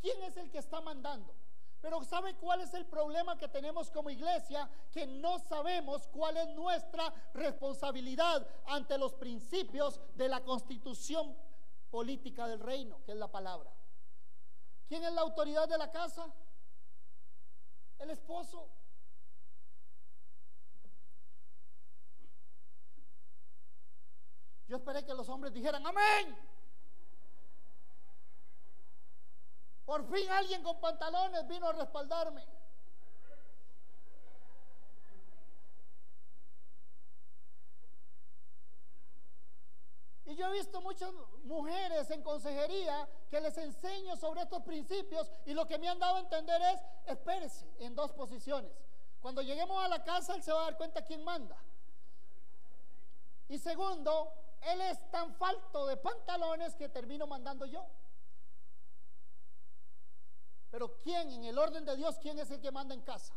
[0.00, 1.32] ¿Quién es el que está mandando?
[1.80, 4.68] Pero ¿sabe cuál es el problema que tenemos como iglesia?
[4.90, 11.36] Que no sabemos cuál es nuestra responsabilidad ante los principios de la constitución
[11.90, 13.72] política del reino, que es la palabra.
[14.88, 16.32] ¿Quién es la autoridad de la casa?
[17.98, 18.68] El esposo.
[24.66, 26.36] Yo esperé que los hombres dijeran, amén.
[29.88, 32.46] Por fin alguien con pantalones vino a respaldarme.
[40.26, 41.10] Y yo he visto muchas
[41.44, 46.16] mujeres en consejería que les enseño sobre estos principios y lo que me han dado
[46.16, 48.70] a entender es, espérese en dos posiciones.
[49.22, 51.56] Cuando lleguemos a la casa, él se va a dar cuenta quién manda.
[53.48, 57.86] Y segundo, él es tan falto de pantalones que termino mandando yo.
[60.70, 63.34] Pero ¿quién en el orden de Dios, quién es el que manda en casa?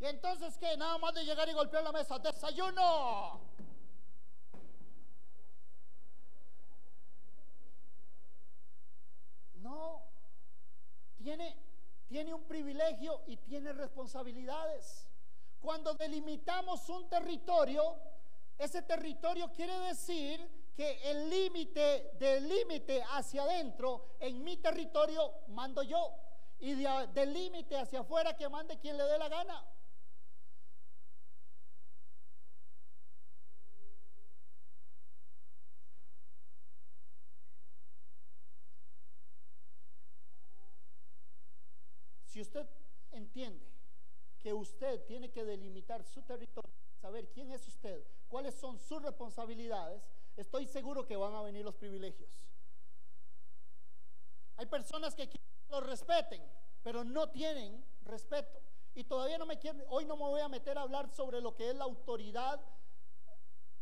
[0.00, 0.76] Y entonces, ¿qué?
[0.76, 3.40] Nada más de llegar y golpear la mesa, desayuno.
[9.56, 10.02] No,
[11.18, 11.56] tiene,
[12.06, 15.08] tiene un privilegio y tiene responsabilidades.
[15.60, 17.98] Cuando delimitamos un territorio,
[18.58, 20.40] ese territorio quiere decir
[20.74, 26.14] que el límite del límite hacia adentro, en mi territorio mando yo.
[26.60, 29.64] Y del límite hacia afuera que mande quien le dé la gana.
[42.24, 42.68] Si usted
[43.12, 43.66] entiende
[44.38, 50.02] que usted tiene que delimitar su territorio, saber quién es usted, cuáles son sus responsabilidades,
[50.36, 52.30] estoy seguro que van a venir los privilegios.
[54.56, 56.42] Hay personas que quieren que los respeten,
[56.82, 58.60] pero no tienen respeto.
[58.94, 61.54] Y todavía no me quieren, hoy no me voy a meter a hablar sobre lo
[61.54, 62.60] que es la autoridad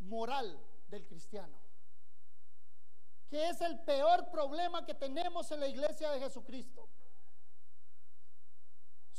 [0.00, 1.58] moral del cristiano.
[3.28, 6.88] que es el peor problema que tenemos en la iglesia de Jesucristo.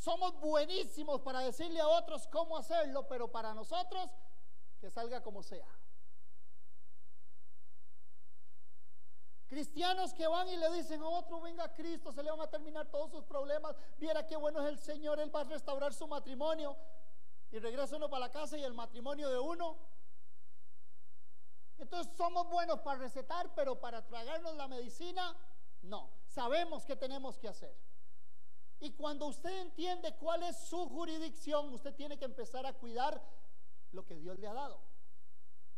[0.07, 4.09] Somos buenísimos para decirle a otros cómo hacerlo, pero para nosotros
[4.79, 5.67] que salga como sea.
[9.47, 12.87] Cristianos que van y le dicen a otro, venga Cristo, se le van a terminar
[12.89, 16.77] todos sus problemas, viera qué bueno es el Señor, Él va a restaurar su matrimonio.
[17.51, 19.75] Y regresa uno para la casa y el matrimonio de uno.
[21.79, 25.35] Entonces somos buenos para recetar, pero para tragarnos la medicina,
[25.81, 26.09] no.
[26.27, 27.86] Sabemos qué tenemos que hacer.
[28.79, 33.21] Y cuando usted entiende cuál es su jurisdicción, usted tiene que empezar a cuidar
[33.91, 34.79] lo que Dios le ha dado.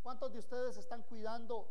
[0.01, 1.69] ¿Cuántos de ustedes están cuidando?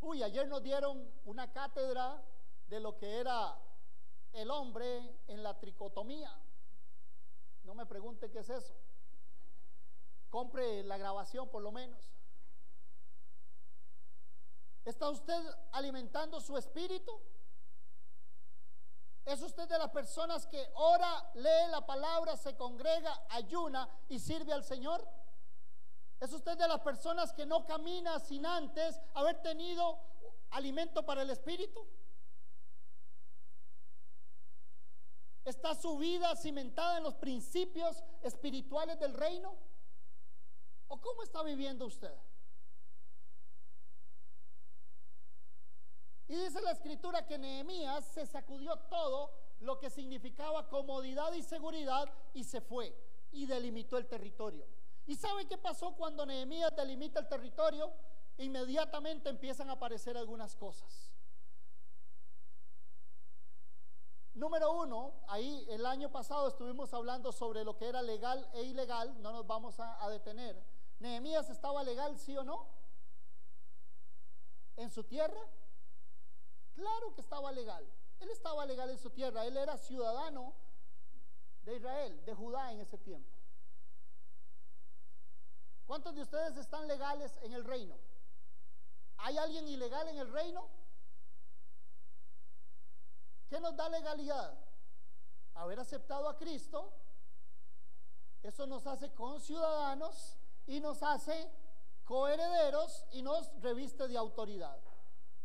[0.00, 2.24] Uy, ayer nos dieron una cátedra
[2.68, 3.56] de lo que era
[4.32, 6.36] el hombre en la tricotomía.
[7.64, 8.74] No me pregunte qué es eso.
[10.30, 12.10] Compre la grabación por lo menos.
[14.84, 15.40] ¿Está usted
[15.72, 17.20] alimentando su espíritu?
[19.24, 24.52] ¿Es usted de las personas que ora, lee la palabra, se congrega, ayuna y sirve
[24.52, 25.06] al Señor?
[26.18, 29.98] ¿Es usted de las personas que no camina sin antes haber tenido
[30.50, 31.86] alimento para el espíritu?
[35.44, 39.56] ¿Está su vida cimentada en los principios espirituales del reino?
[40.88, 42.14] ¿O cómo está viviendo usted?
[46.30, 52.08] Y dice la escritura que Nehemías se sacudió todo lo que significaba comodidad y seguridad
[52.34, 52.96] y se fue
[53.32, 54.64] y delimitó el territorio.
[55.08, 57.92] ¿Y sabe qué pasó cuando Nehemías delimita el territorio?
[58.38, 61.10] Inmediatamente empiezan a aparecer algunas cosas.
[64.32, 69.20] Número uno, ahí el año pasado estuvimos hablando sobre lo que era legal e ilegal,
[69.20, 70.64] no nos vamos a, a detener.
[71.00, 72.68] ¿Nehemías estaba legal, sí o no?
[74.76, 75.40] ¿En su tierra?
[76.74, 77.86] Claro que estaba legal.
[78.20, 79.46] Él estaba legal en su tierra.
[79.46, 80.54] Él era ciudadano
[81.62, 83.30] de Israel, de Judá en ese tiempo.
[85.86, 87.96] ¿Cuántos de ustedes están legales en el reino?
[89.18, 90.68] ¿Hay alguien ilegal en el reino?
[93.48, 94.56] ¿Qué nos da legalidad?
[95.54, 96.92] Haber aceptado a Cristo.
[98.42, 101.50] Eso nos hace conciudadanos y nos hace
[102.04, 104.80] coherederos y nos reviste de autoridad.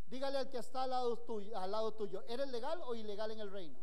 [0.06, 3.40] Dígale al que está al lado tuyo, al lado tuyo ¿eres legal o ilegal en
[3.40, 3.78] el reino?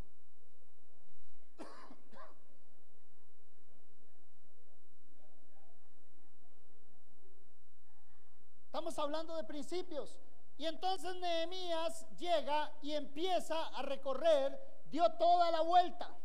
[8.65, 10.17] Estamos hablando de principios.
[10.57, 16.15] Y entonces Nehemías llega y empieza a recorrer, dio toda la vuelta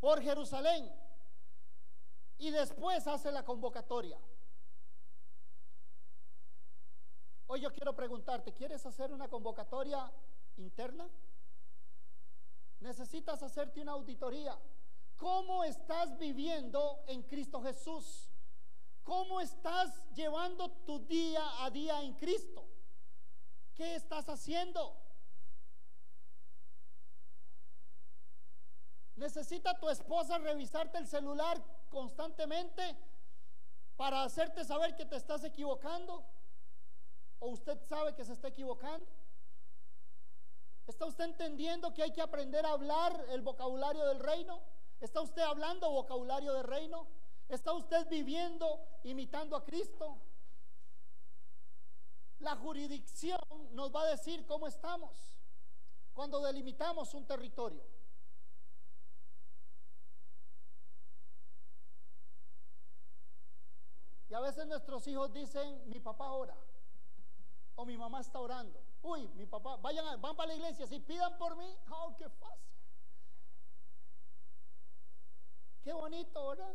[0.00, 0.90] por Jerusalén
[2.38, 4.18] y después hace la convocatoria.
[7.46, 10.10] Hoy yo quiero preguntarte, ¿quieres hacer una convocatoria
[10.56, 11.08] interna?
[12.80, 14.58] Necesitas hacerte una auditoría.
[15.16, 18.30] ¿Cómo estás viviendo en Cristo Jesús?
[19.02, 22.66] ¿Cómo estás llevando tu día a día en Cristo?
[23.74, 24.96] ¿Qué estás haciendo?
[29.16, 32.96] ¿Necesita tu esposa revisarte el celular constantemente
[33.96, 36.24] para hacerte saber que te estás equivocando?
[37.44, 39.06] ¿O usted sabe que se está equivocando?
[40.86, 44.62] ¿Está usted entendiendo que hay que aprender a hablar el vocabulario del reino?
[44.98, 47.06] ¿Está usted hablando vocabulario del reino?
[47.50, 50.22] ¿Está usted viviendo imitando a Cristo?
[52.38, 53.38] La jurisdicción
[53.72, 55.14] nos va a decir cómo estamos
[56.14, 57.84] cuando delimitamos un territorio.
[64.30, 66.56] Y a veces nuestros hijos dicen, mi papá ora
[67.76, 68.82] o mi mamá está orando.
[69.02, 72.72] Uy, mi papá, vayan, van para la iglesia, si pidan por mí, oh, qué fácil.
[75.82, 76.74] Qué bonito, ¿verdad?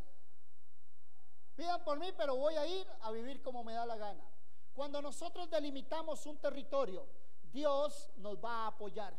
[1.56, 4.24] Pidan por mí, pero voy a ir a vivir como me da la gana.
[4.74, 7.08] Cuando nosotros delimitamos un territorio,
[7.52, 9.18] Dios nos va a apoyar.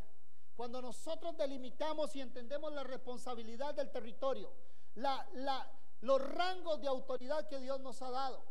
[0.56, 4.52] Cuando nosotros delimitamos y entendemos la responsabilidad del territorio,
[4.94, 8.44] los rangos de autoridad que Dios nos ha dado,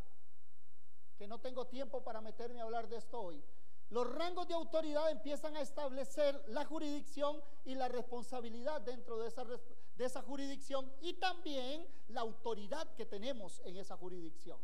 [1.20, 3.44] que no tengo tiempo para meterme a hablar de esto hoy.
[3.90, 9.44] Los rangos de autoridad empiezan a establecer la jurisdicción y la responsabilidad dentro de esa,
[9.44, 14.62] de esa jurisdicción y también la autoridad que tenemos en esa jurisdicción.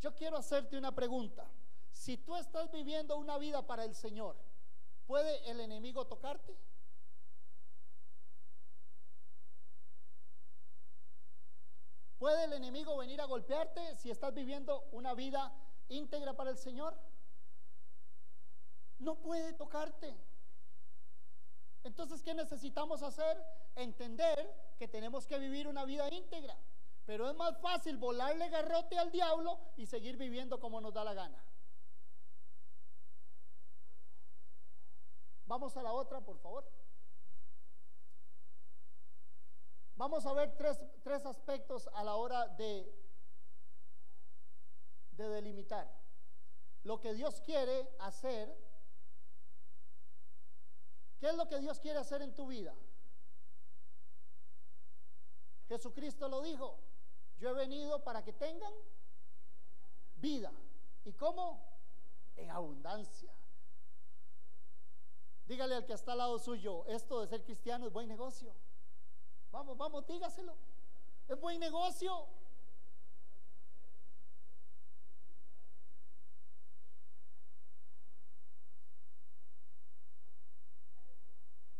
[0.00, 1.50] Yo quiero hacerte una pregunta.
[1.90, 4.36] Si tú estás viviendo una vida para el Señor,
[5.06, 6.54] ¿puede el enemigo tocarte?
[12.18, 15.50] ¿Puede el enemigo venir a golpearte si estás viviendo una vida
[15.88, 16.96] íntegra para el Señor?
[18.98, 20.14] no puede tocarte.
[21.84, 23.42] Entonces, ¿qué necesitamos hacer?
[23.76, 26.56] Entender que tenemos que vivir una vida íntegra.
[27.06, 31.14] Pero es más fácil volarle garrote al diablo y seguir viviendo como nos da la
[31.14, 31.42] gana.
[35.46, 36.70] Vamos a la otra, por favor.
[39.96, 42.92] Vamos a ver tres, tres aspectos a la hora de,
[45.18, 45.86] de delimitar.
[46.84, 48.56] Lo que Dios quiere hacer.
[51.18, 52.74] ¿Qué es lo que Dios quiere hacer en tu vida?
[55.68, 56.78] Jesucristo lo dijo.
[57.38, 58.72] Yo he venido para que tengan
[60.16, 60.52] vida.
[61.04, 61.62] ¿Y cómo?
[62.36, 63.32] En abundancia.
[65.46, 68.54] Dígale al que está al lado suyo, esto de ser cristiano es buen negocio.
[69.50, 70.54] Vamos, vamos, dígaselo.
[71.26, 72.28] Es buen negocio.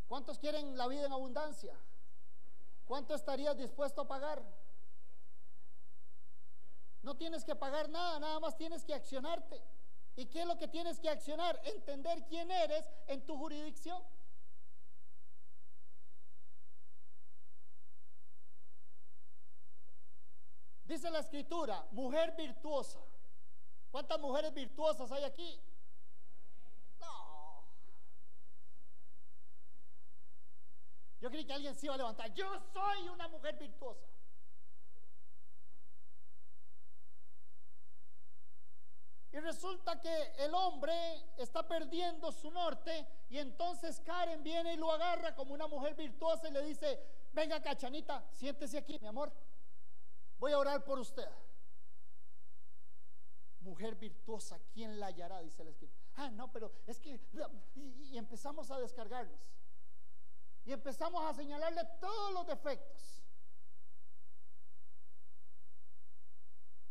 [0.09, 1.79] ¿Cuántos quieren la vida en abundancia?
[2.87, 4.43] ¿Cuánto estarías dispuesto a pagar?
[7.03, 9.63] No tienes que pagar nada, nada más tienes que accionarte.
[10.17, 11.61] ¿Y qué es lo que tienes que accionar?
[11.65, 14.03] Entender quién eres en tu jurisdicción.
[20.85, 22.99] Dice la escritura, mujer virtuosa.
[23.91, 25.61] ¿Cuántas mujeres virtuosas hay aquí?
[26.99, 27.65] No.
[31.21, 32.33] Yo creí que alguien se iba a levantar.
[32.35, 34.07] Yo soy una mujer virtuosa.
[39.31, 40.93] Y resulta que el hombre
[41.37, 46.49] está perdiendo su norte y entonces Karen viene y lo agarra como una mujer virtuosa
[46.49, 46.99] y le dice,
[47.33, 49.31] venga cachanita, siéntese aquí, mi amor.
[50.39, 51.29] Voy a orar por usted.
[53.61, 55.41] Mujer virtuosa, ¿quién la hallará?
[55.41, 56.01] Dice la escritura.
[56.17, 57.21] Ah, no, pero es que...
[57.75, 59.39] Y, y empezamos a descargarnos.
[60.69, 63.25] Y empezamos a señalarle todos los defectos.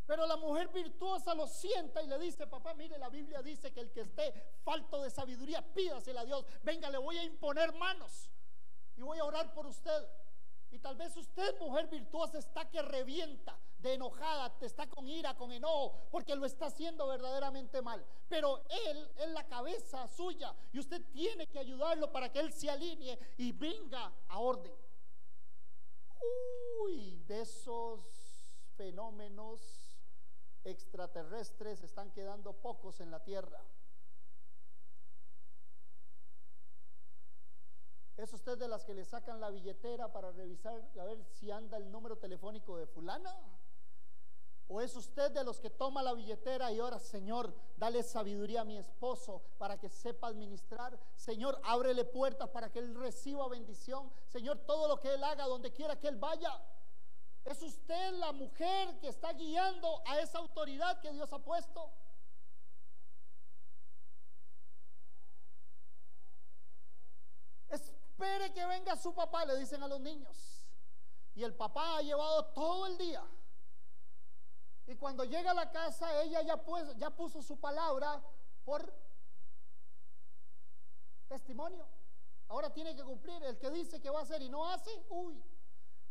[0.04, 3.78] Pero la mujer virtuosa lo sienta y le dice, papá, mire, la Biblia dice que
[3.78, 4.32] el que esté
[4.64, 6.44] falto de sabiduría, pídasela a Dios.
[6.64, 8.28] Venga, le voy a imponer manos
[8.96, 10.08] y voy a orar por usted.
[10.70, 15.52] Y tal vez usted, mujer virtuosa, está que revienta de enojada, está con ira, con
[15.52, 18.04] enojo, porque lo está haciendo verdaderamente mal.
[18.28, 22.68] Pero él es la cabeza suya y usted tiene que ayudarlo para que él se
[22.68, 24.74] alinee y venga a orden.
[26.82, 28.00] Uy, de esos
[28.76, 29.88] fenómenos
[30.64, 33.62] extraterrestres están quedando pocos en la tierra.
[38.18, 41.76] ¿Es usted de las que le sacan la billetera para revisar a ver si anda
[41.76, 43.32] el número telefónico de fulana?
[44.66, 48.64] ¿O es usted de los que toma la billetera y ahora, Señor, dale sabiduría a
[48.64, 50.98] mi esposo para que sepa administrar?
[51.14, 54.10] Señor, ábrele puertas para que él reciba bendición.
[54.26, 56.60] Señor, todo lo que él haga, donde quiera que él vaya,
[57.44, 61.90] ¿Es usted la mujer que está guiando a esa autoridad que Dios ha puesto?
[68.18, 70.66] Espere que venga su papá, le dicen a los niños.
[71.36, 73.24] Y el papá ha llevado todo el día.
[74.88, 76.60] Y cuando llega a la casa, ella ya,
[76.96, 78.20] ya puso su palabra
[78.64, 78.92] por
[81.28, 81.86] testimonio.
[82.48, 83.40] Ahora tiene que cumplir.
[83.44, 85.40] El que dice que va a hacer y no hace, uy,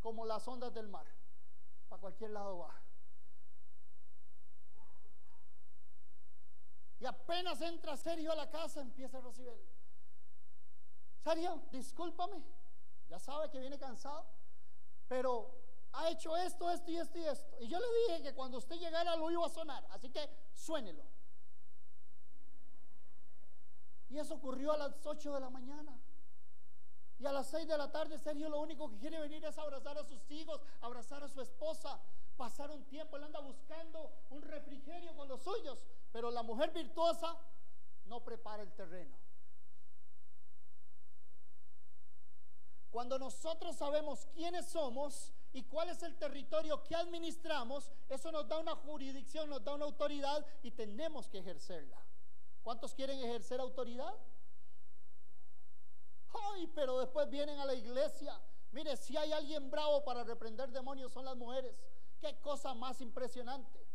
[0.01, 1.07] como las ondas del mar
[1.89, 2.73] para cualquier lado va.
[6.99, 9.59] Y apenas entra Sergio a la casa, empieza Rocibel.
[11.27, 12.41] Sergio, discúlpame,
[13.09, 14.25] ya sabe que viene cansado,
[15.09, 15.51] pero
[15.91, 17.57] ha hecho esto, esto y esto y esto.
[17.59, 20.21] Y yo le dije que cuando usted llegara lo iba a sonar, así que
[20.53, 21.03] suénelo.
[24.09, 25.99] Y eso ocurrió a las 8 de la mañana.
[27.19, 29.97] Y a las seis de la tarde Sergio lo único que quiere venir es abrazar
[29.97, 31.99] a sus hijos, abrazar a su esposa,
[32.37, 33.17] pasar un tiempo.
[33.17, 35.83] Él anda buscando un refrigerio con los suyos.
[36.13, 37.35] Pero la mujer virtuosa
[38.05, 39.26] no prepara el terreno.
[42.91, 48.59] Cuando nosotros sabemos quiénes somos y cuál es el territorio que administramos, eso nos da
[48.59, 51.97] una jurisdicción, nos da una autoridad y tenemos que ejercerla.
[52.63, 54.13] ¿Cuántos quieren ejercer autoridad?
[56.53, 58.39] Ay, pero después vienen a la iglesia.
[58.71, 61.75] Mire, si hay alguien bravo para reprender demonios son las mujeres.
[62.19, 63.85] Qué cosa más impresionante.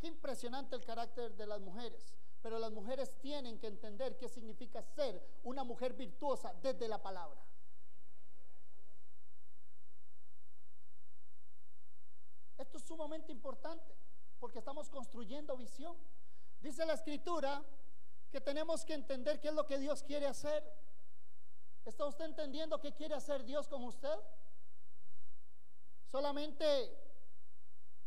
[0.00, 2.14] Qué impresionante el carácter de las mujeres.
[2.44, 7.42] Pero las mujeres tienen que entender qué significa ser una mujer virtuosa desde la palabra.
[12.58, 13.96] Esto es sumamente importante.
[14.38, 15.96] porque estamos construyendo visión.
[16.60, 17.64] Dice la escritura
[18.30, 20.62] que tenemos que entender qué es lo que Dios quiere hacer.
[21.86, 24.18] ¿Está usted entendiendo qué quiere hacer Dios con usted?
[26.10, 26.66] Solamente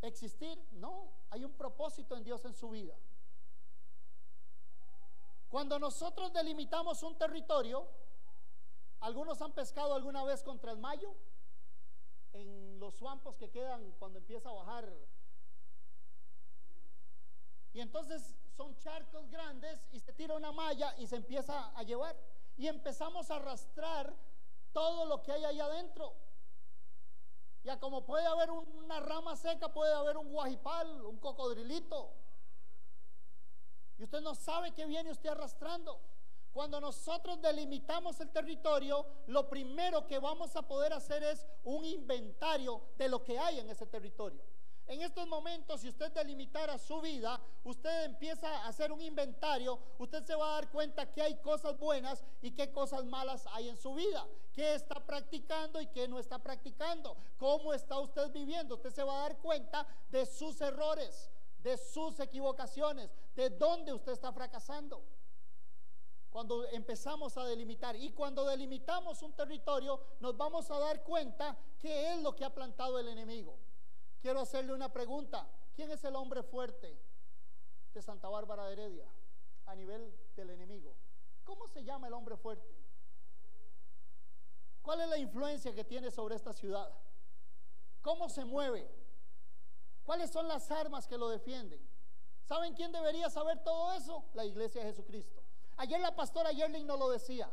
[0.03, 0.63] existir.
[0.73, 2.95] No, hay un propósito en Dios en su vida.
[5.49, 7.87] Cuando nosotros delimitamos un territorio,
[8.99, 11.15] algunos han pescado alguna vez contra el mayo,
[12.33, 14.93] en los suampos que quedan cuando empieza a bajar.
[17.73, 22.15] Y entonces son charcos grandes y se tira una malla y se empieza a llevar.
[22.57, 24.15] Y empezamos a arrastrar
[24.73, 26.15] todo lo que hay ahí adentro.
[27.63, 32.13] Ya como puede haber una rama seca, puede haber un guajipal, un cocodrilito.
[33.97, 35.99] Y usted no sabe qué viene usted arrastrando.
[36.51, 42.81] Cuando nosotros delimitamos el territorio, lo primero que vamos a poder hacer es un inventario
[42.97, 44.43] de lo que hay en ese territorio.
[44.87, 50.23] En estos momentos, si usted delimitara su vida, usted empieza a hacer un inventario, usted
[50.23, 53.77] se va a dar cuenta que hay cosas buenas y qué cosas malas hay en
[53.77, 58.75] su vida, qué está practicando y qué no está practicando, cómo está usted viviendo.
[58.75, 61.29] Usted se va a dar cuenta de sus errores,
[61.67, 65.03] de sus equivocaciones, de dónde usted está fracasando.
[66.29, 72.13] Cuando empezamos a delimitar y cuando delimitamos un territorio, nos vamos a dar cuenta qué
[72.13, 73.57] es lo que ha plantado el enemigo.
[74.21, 75.45] Quiero hacerle una pregunta.
[75.75, 76.97] ¿Quién es el hombre fuerte
[77.93, 79.07] de Santa Bárbara de Heredia
[79.65, 80.95] a nivel del enemigo?
[81.43, 82.73] ¿Cómo se llama el hombre fuerte?
[84.81, 86.89] ¿Cuál es la influencia que tiene sobre esta ciudad?
[88.01, 88.89] ¿Cómo se mueve?
[90.07, 91.85] ¿Cuáles son las armas que lo defienden?
[92.45, 94.23] ¿Saben quién debería saber todo eso?
[94.35, 95.43] La iglesia de Jesucristo.
[95.75, 97.51] Ayer la pastora Yerling nos lo decía.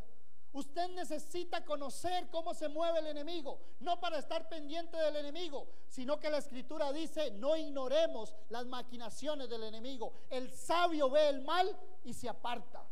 [0.52, 6.20] Usted necesita conocer cómo se mueve el enemigo, no para estar pendiente del enemigo, sino
[6.20, 10.12] que la escritura dice, no ignoremos las maquinaciones del enemigo.
[10.30, 12.86] El sabio ve el mal y se aparta.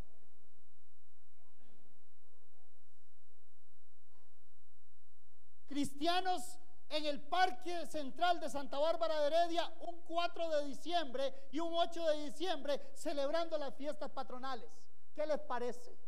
[5.69, 6.59] Cristianos
[6.93, 11.73] en el Parque Central de Santa Bárbara de Heredia un 4 de diciembre y un
[11.73, 14.71] 8 de diciembre celebrando las fiestas patronales.
[15.15, 15.99] ¿Qué les parece?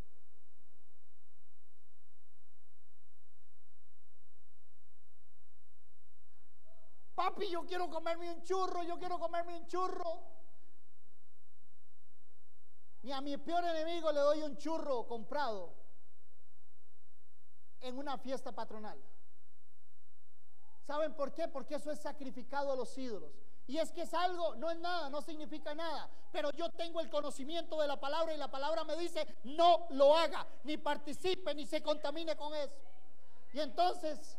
[7.15, 10.23] Papi, yo quiero comerme un churro, yo quiero comerme un churro.
[13.03, 15.75] Ni a mi peor enemigo le doy un churro comprado
[17.81, 19.03] en una fiesta patronal.
[20.87, 21.49] ¿Saben por qué?
[21.49, 23.33] Porque eso es sacrificado a los ídolos.
[23.67, 26.11] Y es que es algo, no es nada, no significa nada.
[26.31, 30.15] Pero yo tengo el conocimiento de la palabra y la palabra me dice, no lo
[30.15, 32.75] haga, ni participe, ni se contamine con eso.
[33.55, 34.37] Y entonces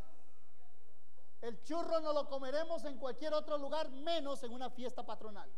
[1.42, 5.52] el churro no lo comeremos en cualquier otro lugar, menos en una fiesta patronal.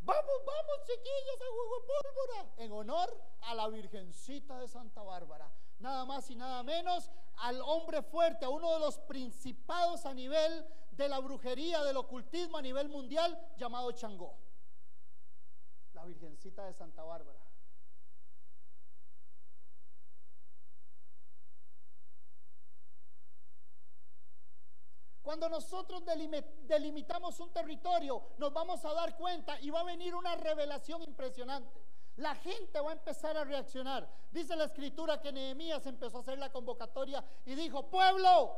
[0.00, 2.54] Vamos, vamos, chiquillos, a juego pólvora.
[2.56, 5.50] En honor a la Virgencita de Santa Bárbara.
[5.82, 10.64] Nada más y nada menos al hombre fuerte, a uno de los principados a nivel
[10.92, 14.38] de la brujería, del ocultismo a nivel mundial, llamado Changó.
[15.92, 17.40] La Virgencita de Santa Bárbara.
[25.20, 30.36] Cuando nosotros delimitamos un territorio, nos vamos a dar cuenta y va a venir una
[30.36, 31.91] revelación impresionante.
[32.16, 34.08] La gente va a empezar a reaccionar.
[34.30, 38.56] Dice la escritura que Nehemías empezó a hacer la convocatoria y dijo, pueblo,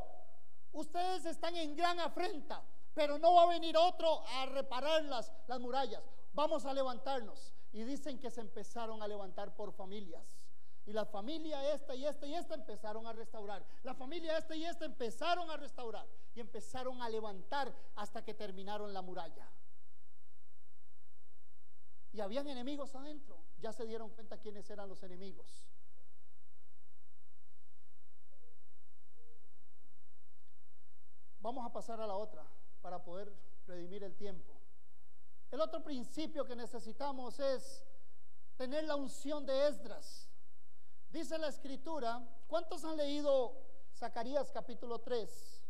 [0.72, 2.62] ustedes están en gran afrenta,
[2.94, 6.02] pero no va a venir otro a reparar las, las murallas.
[6.32, 7.52] Vamos a levantarnos.
[7.72, 10.24] Y dicen que se empezaron a levantar por familias.
[10.86, 13.64] Y la familia esta y esta y esta empezaron a restaurar.
[13.82, 16.06] La familia esta y esta empezaron a restaurar.
[16.34, 19.48] Y empezaron a levantar hasta que terminaron la muralla.
[22.12, 23.43] Y habían enemigos adentro.
[23.64, 25.66] Ya se dieron cuenta quiénes eran los enemigos.
[31.40, 32.46] Vamos a pasar a la otra
[32.82, 33.34] para poder
[33.66, 34.52] redimir el tiempo.
[35.50, 37.82] El otro principio que necesitamos es
[38.58, 40.28] tener la unción de Esdras.
[41.08, 43.62] Dice la escritura, ¿cuántos han leído
[43.94, 45.62] Zacarías capítulo 3?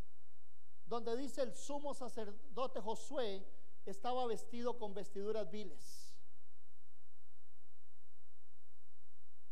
[0.86, 3.46] Donde dice el sumo sacerdote Josué
[3.86, 6.03] estaba vestido con vestiduras viles.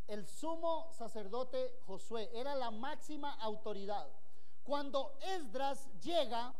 [0.06, 4.08] El sumo sacerdote Josué era la máxima autoridad.
[4.62, 6.54] Cuando Esdras llega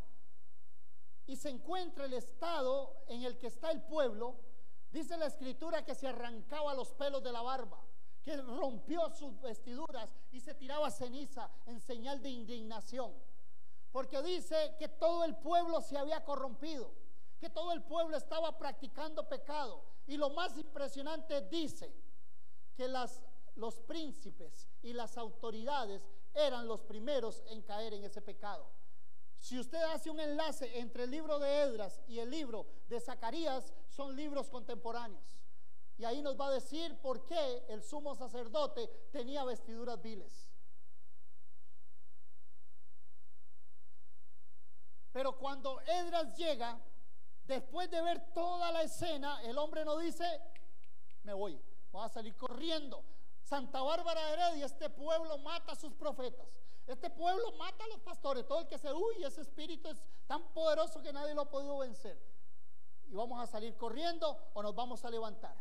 [1.27, 4.37] y se encuentra el estado en el que está el pueblo,
[4.91, 7.83] dice la escritura que se arrancaba los pelos de la barba
[8.23, 13.13] que rompió sus vestiduras y se tiraba ceniza en señal de indignación.
[13.91, 16.93] Porque dice que todo el pueblo se había corrompido,
[17.39, 19.85] que todo el pueblo estaba practicando pecado.
[20.07, 21.93] Y lo más impresionante dice
[22.75, 23.21] que las,
[23.57, 26.03] los príncipes y las autoridades
[26.35, 28.71] eran los primeros en caer en ese pecado.
[29.39, 33.73] Si usted hace un enlace entre el libro de Edras y el libro de Zacarías,
[33.89, 35.41] son libros contemporáneos.
[35.99, 40.49] Y ahí nos va a decir por qué el sumo sacerdote tenía vestiduras viles.
[45.13, 46.81] Pero cuando Edras llega,
[47.45, 50.25] después de ver toda la escena, el hombre no dice,
[51.25, 53.05] me voy, voy a salir corriendo.
[53.53, 56.49] Santa Bárbara Heredia, este pueblo mata a sus profetas.
[56.87, 58.47] Este pueblo mata a los pastores.
[58.47, 61.77] Todo el que se huye, ese espíritu es tan poderoso que nadie lo ha podido
[61.77, 62.19] vencer.
[63.11, 65.55] Y vamos a salir corriendo o nos vamos a levantar.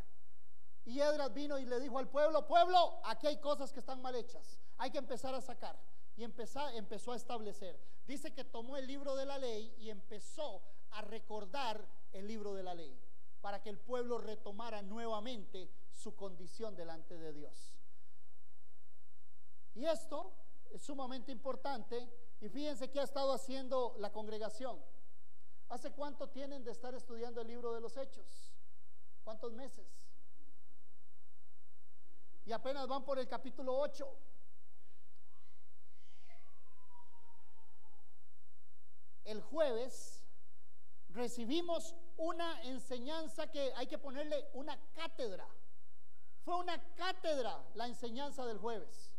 [0.85, 4.15] Y Edras vino y le dijo al pueblo, pueblo, aquí hay cosas que están mal
[4.15, 4.57] hechas.
[4.77, 5.77] Hay que empezar a sacar.
[6.15, 7.77] Y empezó, empezó a establecer.
[8.07, 10.61] Dice que tomó el libro de la ley y empezó
[10.91, 12.97] a recordar el libro de la ley
[13.41, 17.70] para que el pueblo retomara nuevamente su condición delante de Dios.
[19.75, 20.33] Y esto
[20.71, 22.09] es sumamente importante
[22.39, 24.79] y fíjense qué ha estado haciendo la congregación.
[25.69, 28.51] ¿Hace cuánto tienen de estar estudiando el libro de los hechos?
[29.23, 29.87] ¿Cuántos meses?
[32.45, 34.17] Y apenas van por el capítulo 8.
[39.23, 40.23] El jueves
[41.09, 45.47] recibimos una enseñanza que hay que ponerle una cátedra.
[46.43, 49.11] Fue una cátedra la enseñanza del jueves.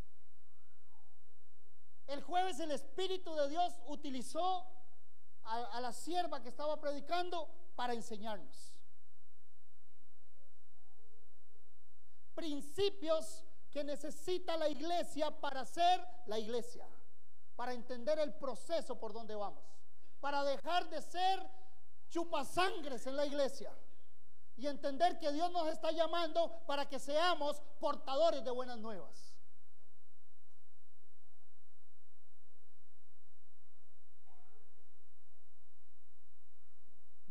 [2.07, 4.67] El jueves el Espíritu de Dios utilizó
[5.45, 8.75] a, la sierva que estaba predicando para enseñarnos.
[12.35, 16.87] Principios que necesita la iglesia para ser la iglesia,
[17.57, 19.65] para entender el proceso por donde vamos,
[20.21, 21.43] para dejar de ser
[22.09, 23.75] chupasangres en la iglesia
[24.57, 29.32] y entender que Dios nos está llamando para que seamos portadores de buenas nuevas.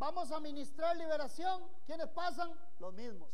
[0.01, 1.63] Vamos a ministrar liberación.
[1.85, 2.49] ¿Quiénes pasan?
[2.79, 3.29] Los mismos.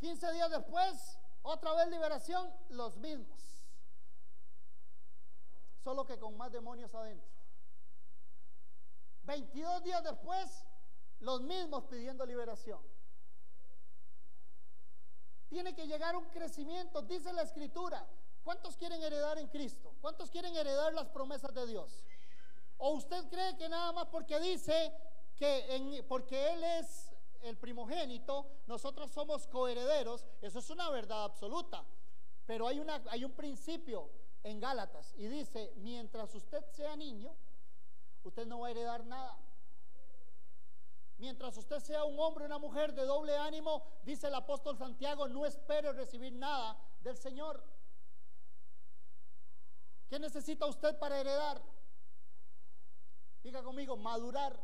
[0.00, 3.40] 15 días después, otra vez liberación, los mismos.
[5.84, 7.30] Solo que con más demonios adentro.
[9.22, 10.64] 22 días después,
[11.20, 12.80] los mismos pidiendo liberación.
[15.50, 18.04] Tiene que llegar un crecimiento, dice la escritura.
[18.42, 19.94] ¿Cuántos quieren heredar en Cristo?
[20.00, 22.02] ¿Cuántos quieren heredar las promesas de Dios?
[22.78, 24.92] ¿O usted cree que nada más porque dice
[25.36, 27.12] que en, porque Él es
[27.42, 30.26] el primogénito, nosotros somos coherederos?
[30.40, 31.84] Eso es una verdad absoluta.
[32.46, 34.10] Pero hay, una, hay un principio
[34.42, 37.34] en Gálatas y dice, mientras usted sea niño,
[38.24, 39.38] usted no va a heredar nada.
[41.18, 45.28] Mientras usted sea un hombre o una mujer de doble ánimo, dice el apóstol Santiago,
[45.28, 47.62] no espere recibir nada del Señor.
[50.08, 51.62] ¿Qué necesita usted para heredar?
[53.42, 54.58] Diga conmigo, madurar.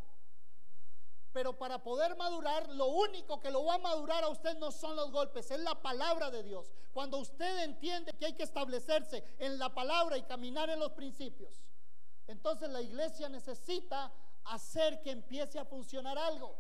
[1.33, 4.97] Pero para poder madurar, lo único que lo va a madurar a usted no son
[4.97, 6.73] los golpes, es la palabra de Dios.
[6.93, 11.63] Cuando usted entiende que hay que establecerse en la palabra y caminar en los principios,
[12.27, 14.13] entonces la iglesia necesita
[14.45, 16.57] hacer que empiece a funcionar algo.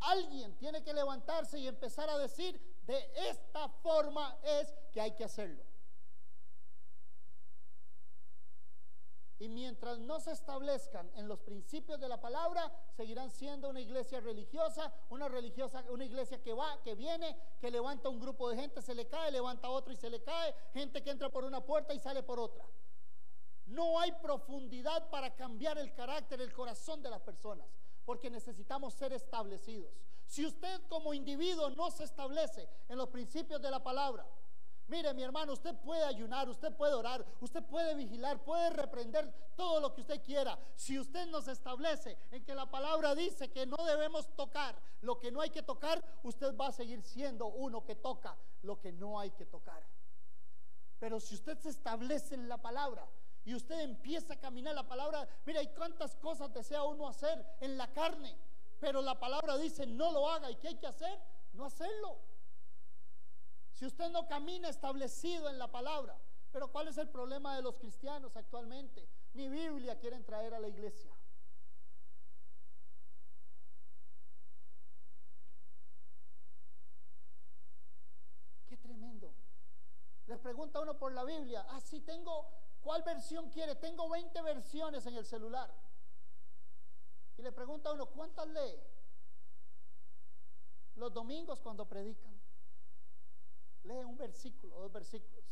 [0.00, 5.24] Alguien tiene que levantarse y empezar a decir, de esta forma es que hay que
[5.24, 5.69] hacerlo.
[9.40, 14.20] Y mientras no se establezcan en los principios de la palabra, seguirán siendo una iglesia
[14.20, 18.82] religiosa, una religiosa, una iglesia que va, que viene, que levanta un grupo de gente,
[18.82, 21.94] se le cae, levanta otro y se le cae, gente que entra por una puerta
[21.94, 22.66] y sale por otra.
[23.64, 27.66] No hay profundidad para cambiar el carácter, el corazón de las personas,
[28.04, 29.90] porque necesitamos ser establecidos.
[30.26, 34.26] Si usted como individuo no se establece en los principios de la palabra,
[34.90, 39.78] Mire, mi hermano, usted puede ayunar, usted puede orar, usted puede vigilar, puede reprender todo
[39.78, 40.58] lo que usted quiera.
[40.74, 45.30] Si usted nos establece en que la palabra dice que no debemos tocar lo que
[45.30, 49.20] no hay que tocar, usted va a seguir siendo uno que toca lo que no
[49.20, 49.80] hay que tocar.
[50.98, 53.06] Pero si usted se establece en la palabra
[53.44, 57.78] y usted empieza a caminar la palabra, mire, hay cuántas cosas desea uno hacer en
[57.78, 58.36] la carne,
[58.80, 61.16] pero la palabra dice no lo haga y qué hay que hacer,
[61.52, 62.29] no hacerlo.
[63.80, 66.14] Si usted no camina establecido en la palabra,
[66.52, 69.08] pero ¿cuál es el problema de los cristianos actualmente?
[69.32, 71.10] Ni Biblia quieren traer a la iglesia.
[78.68, 79.32] Qué tremendo.
[80.26, 81.64] Les pregunta uno por la Biblia?
[81.70, 82.50] Ah, sí, tengo.
[82.82, 83.76] ¿Cuál versión quiere?
[83.76, 85.72] Tengo 20 versiones en el celular.
[87.38, 88.78] Y le pregunta uno, ¿cuántas lee?
[90.96, 92.39] Los domingos cuando predican.
[93.84, 95.44] Lee un versículo, dos versículos.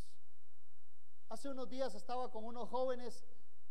[1.29, 3.25] Hace unos días estaba con unos jóvenes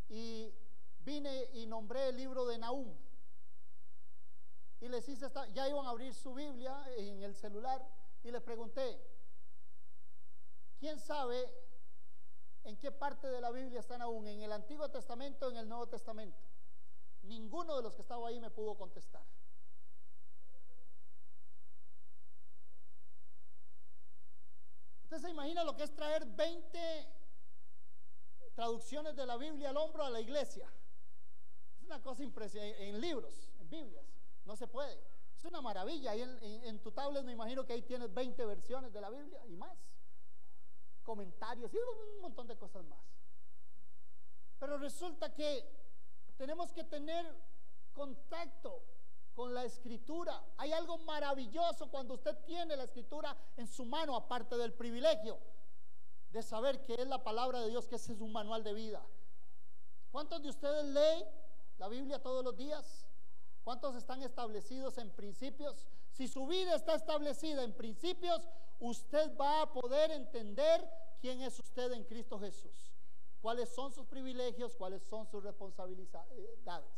[0.09, 0.53] y
[0.99, 2.93] vine y nombré el libro de Nahum.
[4.79, 7.83] Y les hice, ya iban a abrir su Biblia en el celular
[8.23, 9.01] y les pregunté,
[10.79, 11.51] ¿quién sabe
[12.63, 14.27] en qué parte de la Biblia están aún?
[14.27, 16.37] ¿En el Antiguo Testamento o en el Nuevo Testamento?
[17.23, 19.23] Ninguno de los que estaba ahí me pudo contestar.
[25.07, 27.07] Usted se imagina lo que es traer 20
[28.53, 30.69] traducciones de la Biblia al hombro a la iglesia.
[31.77, 34.05] Es una cosa impresionante en libros, en Biblias.
[34.43, 35.01] No se puede.
[35.37, 36.11] Es una maravilla.
[36.11, 39.55] Ahí en, tu tablet me imagino que ahí tienes 20 versiones de la Biblia y
[39.55, 39.77] más.
[41.03, 42.99] Comentarios y un montón de cosas más.
[44.59, 45.63] Pero resulta que
[46.35, 47.33] tenemos que tener
[47.93, 48.83] contacto
[49.37, 50.43] con la escritura.
[50.57, 55.37] Hay algo maravilloso cuando usted tiene la escritura en su mano, aparte del privilegio
[56.31, 59.05] de saber que es la palabra de Dios, que ese es un manual de vida.
[60.11, 61.23] ¿Cuántos de ustedes leen
[61.77, 63.05] la Biblia todos los días?
[63.63, 65.85] ¿Cuántos están establecidos en principios?
[66.09, 68.41] Si su vida está establecida en principios,
[68.79, 70.89] usted va a poder entender
[71.21, 72.91] quién es usted en Cristo Jesús.
[73.39, 76.89] Cuáles son sus privilegios, cuáles son sus responsabilidades.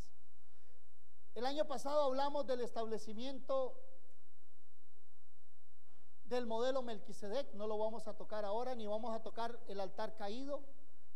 [1.36, 3.78] El año pasado hablamos del establecimiento
[6.26, 10.16] del modelo Melquisedec, no lo vamos a tocar ahora, ni vamos a tocar el altar
[10.16, 10.64] caído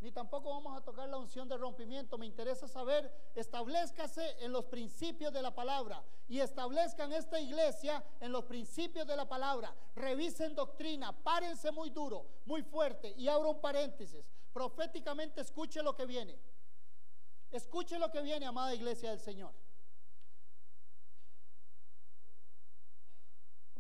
[0.04, 2.18] ni tampoco vamos a tocar la unción de rompimiento.
[2.18, 8.34] Me interesa saber, establezcase en los principios de la palabra y establezcan esta iglesia en
[8.34, 9.74] los principios de la palabra.
[9.96, 14.30] Revisen doctrina, párense muy duro, muy fuerte y abro un paréntesis.
[14.52, 16.38] Proféticamente escuche lo que viene.
[17.50, 19.54] Escuche lo que viene, amada iglesia del Señor.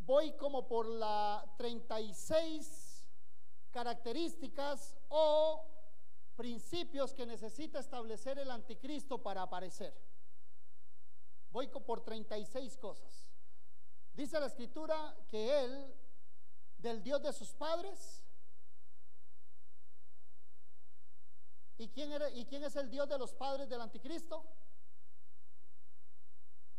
[0.06, 3.10] Voy como por la 36
[3.72, 5.66] características o
[6.36, 9.94] principios que necesita establecer el anticristo para aparecer.
[11.52, 13.30] Voy por 36 cosas.
[14.14, 15.96] Dice la escritura que él,
[16.78, 18.24] del Dios de sus padres,
[21.78, 24.44] ¿y quién, ¿y quién es el Dios de los padres del anticristo?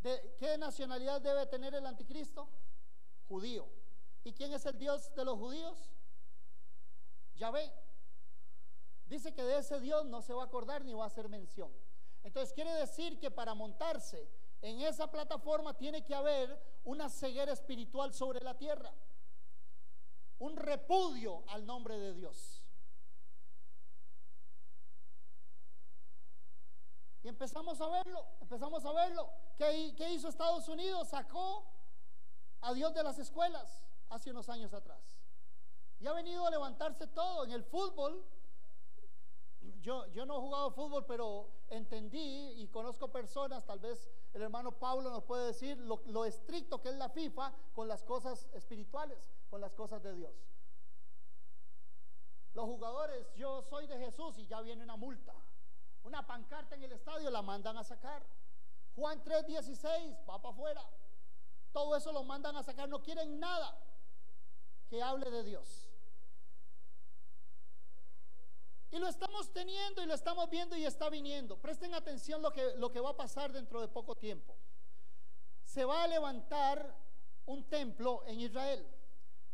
[0.00, 2.48] ¿De qué nacionalidad debe tener el anticristo?
[3.28, 3.66] Judío.
[4.22, 5.90] ¿Y quién es el Dios de los judíos?
[7.36, 7.72] Yahvé
[9.06, 11.70] dice que de ese Dios no se va a acordar ni va a hacer mención.
[12.22, 14.28] Entonces quiere decir que para montarse
[14.62, 18.92] en esa plataforma tiene que haber una ceguera espiritual sobre la tierra,
[20.38, 22.62] un repudio al nombre de Dios.
[27.22, 29.30] Y empezamos a verlo, empezamos a verlo.
[29.56, 31.08] ¿Qué, ¿Qué, hizo Estados Unidos?
[31.08, 31.66] Sacó
[32.64, 35.16] a Dios de las escuelas hace unos años atrás.
[36.00, 37.44] Y ha venido a levantarse todo.
[37.44, 38.24] En el fútbol
[39.80, 45.10] yo, no he jugado fútbol, pero entendí y conozco personas, tal vez el hermano Pablo
[45.10, 49.18] nos puede decir lo, estricto que es la FIFA con las cosas espirituales,
[49.50, 50.32] con las cosas de Dios.
[52.54, 55.34] Los jugadores, yo soy de Jesús y ya viene una multa.
[56.04, 58.24] Una pancarta en el estadio la mandan a sacar.
[58.94, 60.88] Juan 3:16 va para afuera.
[61.74, 62.88] Todo eso lo mandan a sacar.
[62.88, 63.76] No quieren nada
[64.88, 65.88] que hable de Dios.
[68.92, 71.60] Y lo estamos teniendo y lo estamos viendo y está viniendo.
[71.60, 74.56] Presten atención lo que, lo que va a pasar dentro de poco tiempo.
[75.64, 76.96] Se va a levantar
[77.46, 78.86] un templo en Israel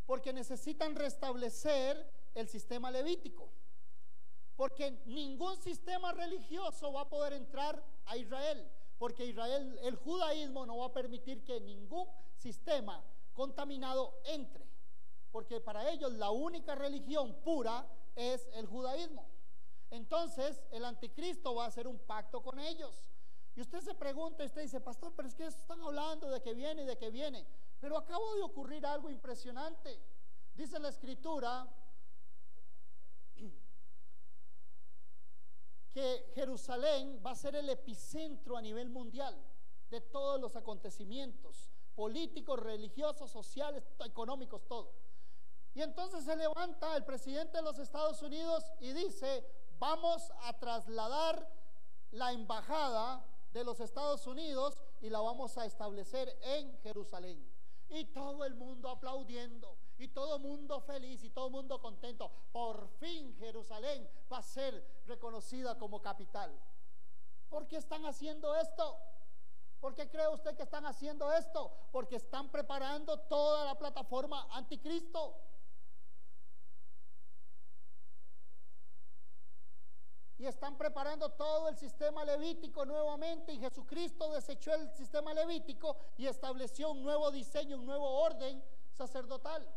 [0.04, 3.50] porque necesitan restablecer el sistema levítico.
[4.56, 8.70] Porque ningún sistema religioso va a poder entrar a Israel.
[9.00, 14.68] Porque Israel, el judaísmo no va a permitir que ningún sistema contaminado entre.
[15.32, 19.26] Porque para ellos la única religión pura es el judaísmo.
[19.88, 23.08] Entonces el anticristo va a hacer un pacto con ellos.
[23.56, 26.82] Y usted se pregunta, usted dice, pastor, pero es que están hablando de que viene
[26.82, 27.46] y de que viene.
[27.80, 29.98] Pero acabo de ocurrir algo impresionante.
[30.54, 31.66] Dice la escritura
[35.92, 39.36] que Jerusalén va a ser el epicentro a nivel mundial
[39.90, 44.94] de todos los acontecimientos políticos, religiosos, sociales, económicos, todo.
[45.74, 49.44] Y entonces se levanta el presidente de los Estados Unidos y dice,
[49.78, 51.46] vamos a trasladar
[52.10, 57.46] la embajada de los Estados Unidos y la vamos a establecer en Jerusalén.
[57.88, 62.30] Y todo el mundo aplaudiendo y todo mundo feliz y todo mundo contento.
[62.52, 66.58] Por fin Jerusalén va a ser reconocida como capital.
[67.48, 68.98] ¿Por qué están haciendo esto?
[69.80, 71.72] ¿Por qué cree usted que están haciendo esto?
[71.90, 75.36] Porque están preparando toda la plataforma anticristo.
[80.40, 86.26] y están preparando todo el sistema levítico nuevamente y Jesucristo desechó el sistema levítico y
[86.26, 89.68] estableció un nuevo diseño, un nuevo orden sacerdotal.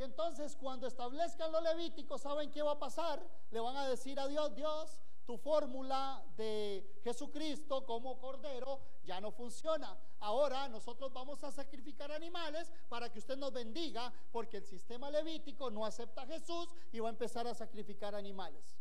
[0.00, 3.22] Y entonces cuando establezcan lo levítico, ¿saben qué va a pasar?
[3.50, 9.30] Le van a decir a Dios, Dios, tu fórmula de Jesucristo como cordero ya no
[9.30, 9.94] funciona.
[10.20, 15.70] Ahora nosotros vamos a sacrificar animales para que usted nos bendiga, porque el sistema levítico
[15.70, 18.78] no acepta a Jesús y va a empezar a sacrificar animales.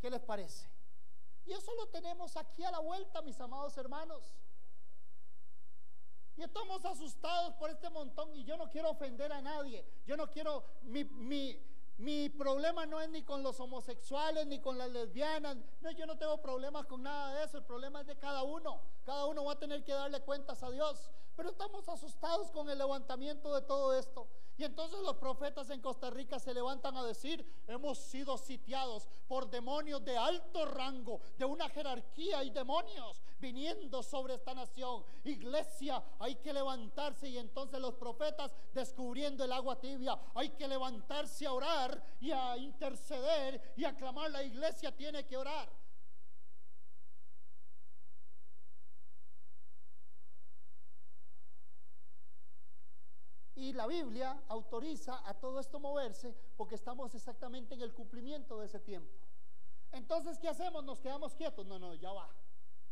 [0.00, 0.66] ¿Qué les parece?
[1.44, 4.32] Y eso lo tenemos aquí a la vuelta, mis amados hermanos.
[6.38, 9.84] Y estamos asustados por este montón y yo no quiero ofender a nadie.
[10.06, 11.60] Yo no quiero, mi, mi,
[11.96, 15.56] mi problema no es ni con los homosexuales, ni con las lesbianas.
[15.80, 17.58] No, yo no tengo problemas con nada de eso.
[17.58, 18.80] El problema es de cada uno.
[19.04, 21.10] Cada uno va a tener que darle cuentas a Dios.
[21.34, 24.28] Pero estamos asustados con el levantamiento de todo esto.
[24.58, 29.48] Y entonces los profetas en Costa Rica se levantan a decir, hemos sido sitiados por
[29.48, 35.04] demonios de alto rango, de una jerarquía y demonios viniendo sobre esta nación.
[35.22, 41.46] Iglesia, hay que levantarse y entonces los profetas descubriendo el agua tibia, hay que levantarse
[41.46, 44.32] a orar y a interceder y a clamar.
[44.32, 45.68] La iglesia tiene que orar.
[53.58, 58.66] Y la Biblia autoriza a todo esto moverse porque estamos exactamente en el cumplimiento de
[58.66, 59.12] ese tiempo.
[59.90, 60.84] Entonces, ¿qué hacemos?
[60.84, 61.66] ¿Nos quedamos quietos?
[61.66, 62.30] No, no, ya va.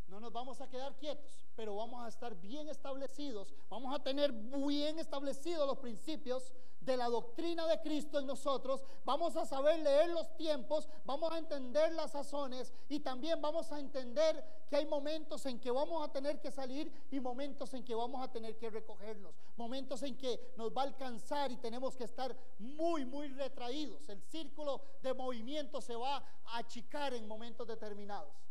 [0.08, 4.32] No nos vamos a quedar quietos, pero vamos a estar bien establecidos, vamos a tener
[4.32, 6.52] bien establecidos los principios
[6.87, 11.39] de la doctrina de Cristo en nosotros, vamos a saber leer los tiempos, vamos a
[11.39, 16.12] entender las sazones y también vamos a entender que hay momentos en que vamos a
[16.12, 20.55] tener que salir y momentos en que vamos a tener que recogernos, momentos en que
[20.57, 24.09] nos va a alcanzar y tenemos que estar muy, muy retraídos.
[24.09, 28.47] El círculo de movimiento se va a achicar en momentos determinados.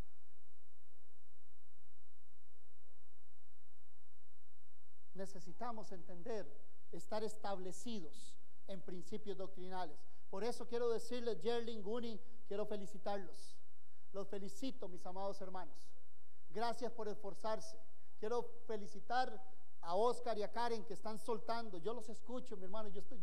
[5.16, 6.46] necesitamos entender,
[6.96, 8.36] estar establecidos
[8.68, 9.98] en principios doctrinales.
[10.30, 13.56] Por eso quiero decirles, Jerling, Guni, quiero felicitarlos.
[14.12, 15.76] Los felicito, mis amados hermanos.
[16.50, 17.78] Gracias por esforzarse.
[18.20, 19.42] Quiero felicitar
[19.82, 21.78] a Oscar y a Karen que están soltando.
[21.78, 22.90] Yo los escucho, mi hermano.
[22.90, 23.20] Yo estoy,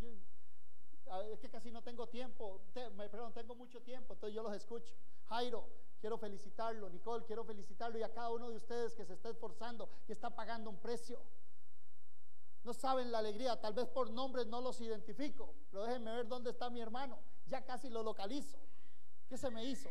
[1.30, 4.94] es que casi no tengo tiempo, perdón, tengo mucho tiempo, entonces yo los escucho.
[5.28, 5.66] Jairo,
[6.00, 6.88] quiero felicitarlo.
[6.88, 7.98] Nicole, quiero felicitarlo.
[7.98, 11.20] Y a cada uno de ustedes que se está esforzando y está pagando un precio.
[12.64, 16.50] No saben la alegría, tal vez por nombres no los identifico, pero déjenme ver dónde
[16.50, 17.18] está mi hermano.
[17.46, 18.58] Ya casi lo localizo.
[19.28, 19.90] ¿Qué se me hizo?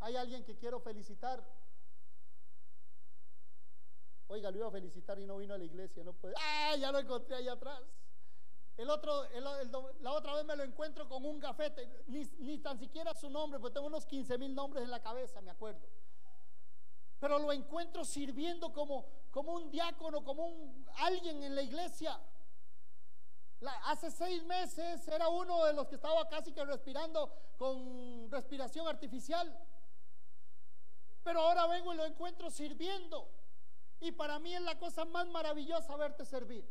[0.00, 1.44] Hay alguien que quiero felicitar.
[4.28, 6.34] Oiga, lo iba a felicitar y no vino a la iglesia, no puede.
[6.38, 6.76] ¡Ah!
[6.76, 7.82] Ya lo encontré allá atrás.
[8.76, 9.24] El otro,
[10.00, 13.60] la otra vez me lo encuentro con un gafete, ni, ni tan siquiera su nombre,
[13.60, 15.88] porque tengo unos 15 mil nombres en la cabeza, me acuerdo
[17.24, 22.16] pero lo encuentro sirviendo como, como un diácono, como un, alguien en la iglesia.
[23.82, 29.52] hace seis meses era uno de los que estaba casi que respirando con respiración artificial.
[31.24, 33.28] Pero ahora vengo y lo encuentro sirviendo.
[33.98, 36.64] Y para mí es la cosa más maravillosa verte servir.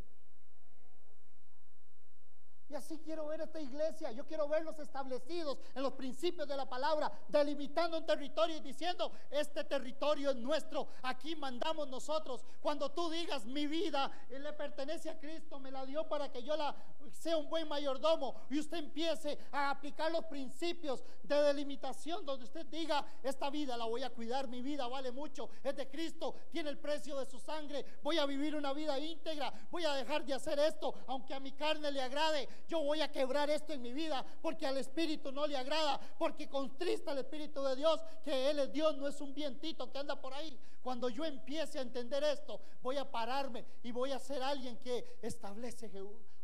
[2.69, 4.11] Y así quiero ver esta iglesia.
[4.11, 9.11] Yo quiero verlos establecidos en los principios de la palabra, delimitando un territorio y diciendo,
[9.29, 12.43] este territorio es nuestro, aquí mandamos nosotros.
[12.61, 16.55] Cuando tú digas, mi vida le pertenece a Cristo, me la dio para que yo
[16.55, 16.75] la
[17.11, 22.65] sea un buen mayordomo y usted empiece a aplicar los principios de delimitación donde usted
[22.67, 26.69] diga, esta vida la voy a cuidar, mi vida vale mucho, es de Cristo, tiene
[26.69, 30.33] el precio de su sangre, voy a vivir una vida íntegra, voy a dejar de
[30.33, 33.93] hacer esto, aunque a mi carne le agrade, yo voy a quebrar esto en mi
[33.93, 38.59] vida porque al Espíritu no le agrada, porque contrista el Espíritu de Dios, que Él
[38.59, 40.57] es Dios, no es un vientito que anda por ahí.
[40.81, 45.17] Cuando yo empiece a entender esto, voy a pararme y voy a ser alguien que
[45.21, 45.91] establece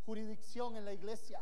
[0.06, 1.40] jurisdicción en la iglesia.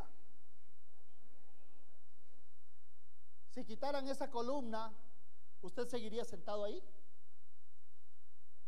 [3.50, 4.94] Si quitaran esa columna,
[5.62, 6.84] ¿usted seguiría sentado ahí?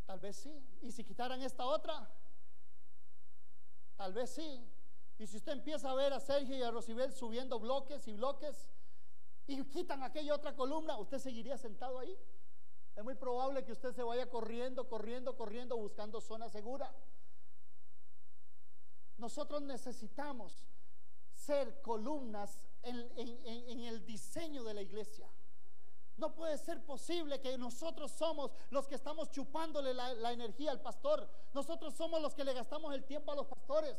[0.05, 0.51] Tal vez sí.
[0.81, 2.09] ¿Y si quitaran esta otra?
[3.95, 4.65] Tal vez sí.
[5.19, 8.69] Y si usted empieza a ver a Sergio y a Rosibel subiendo bloques y bloques
[9.47, 12.17] y quitan aquella otra columna, ¿usted seguiría sentado ahí?
[12.95, 16.89] Es muy probable que usted se vaya corriendo, corriendo, corriendo, buscando zona segura.
[19.17, 20.65] nosotros necesitamos
[21.33, 25.29] ser columnas en, el diseño de la iglesia.
[26.15, 30.81] No puede ser posible que nosotros somos los que estamos chupándole la, la, energía al
[30.81, 31.29] pastor.
[31.53, 33.97] Nosotros somos los que le gastamos el tiempo a los pastores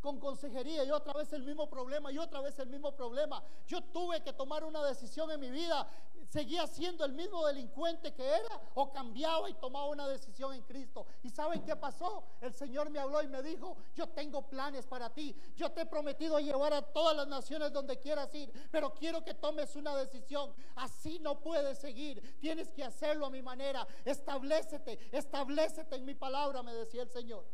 [0.00, 3.42] con consejería y otra vez el mismo problema y otra vez el mismo problema.
[3.66, 5.88] Yo tuve que tomar una decisión en mi vida.
[6.28, 11.06] ¿Seguía siendo el mismo delincuente que era o cambiaba y tomaba una decisión en Cristo?
[11.22, 12.24] ¿Y saben qué pasó?
[12.40, 15.34] El Señor me habló y me dijo, yo tengo planes para ti.
[15.56, 19.34] Yo te he prometido llevar a todas las naciones donde quieras ir, pero quiero que
[19.34, 20.54] tomes una decisión.
[20.76, 22.38] Así no puedes seguir.
[22.38, 23.86] Tienes que hacerlo a mi manera.
[24.04, 27.44] Establecete, establecete en mi palabra, me decía el Señor.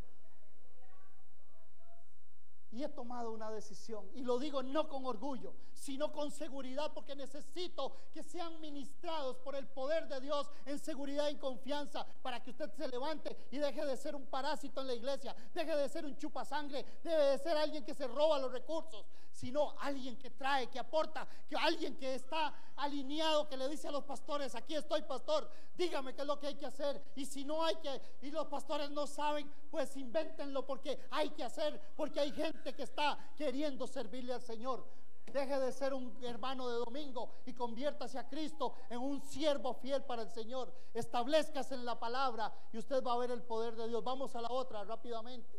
[2.72, 4.08] Y he tomado una decisión.
[4.14, 9.54] Y lo digo no con orgullo, sino con seguridad, porque necesito que sean ministrados por
[9.54, 13.84] el poder de Dios en seguridad y confianza, para que usted se levante y deje
[13.84, 17.56] de ser un parásito en la iglesia, deje de ser un chupasangre, deje de ser
[17.56, 22.14] alguien que se roba los recursos, sino alguien que trae, que aporta, que alguien que
[22.14, 26.38] está alineado, que le dice a los pastores, aquí estoy pastor, dígame qué es lo
[26.40, 27.02] que hay que hacer.
[27.14, 31.44] Y si no hay que, y los pastores no saben, pues invéntenlo porque hay que
[31.44, 34.86] hacer, porque hay gente que está queriendo servirle al Señor.
[35.32, 40.02] Deje de ser un hermano de domingo y conviértase a Cristo en un siervo fiel
[40.04, 40.72] para el Señor.
[40.94, 44.02] Establezcase en la palabra y usted va a ver el poder de Dios.
[44.04, 45.55] Vamos a la otra rápidamente.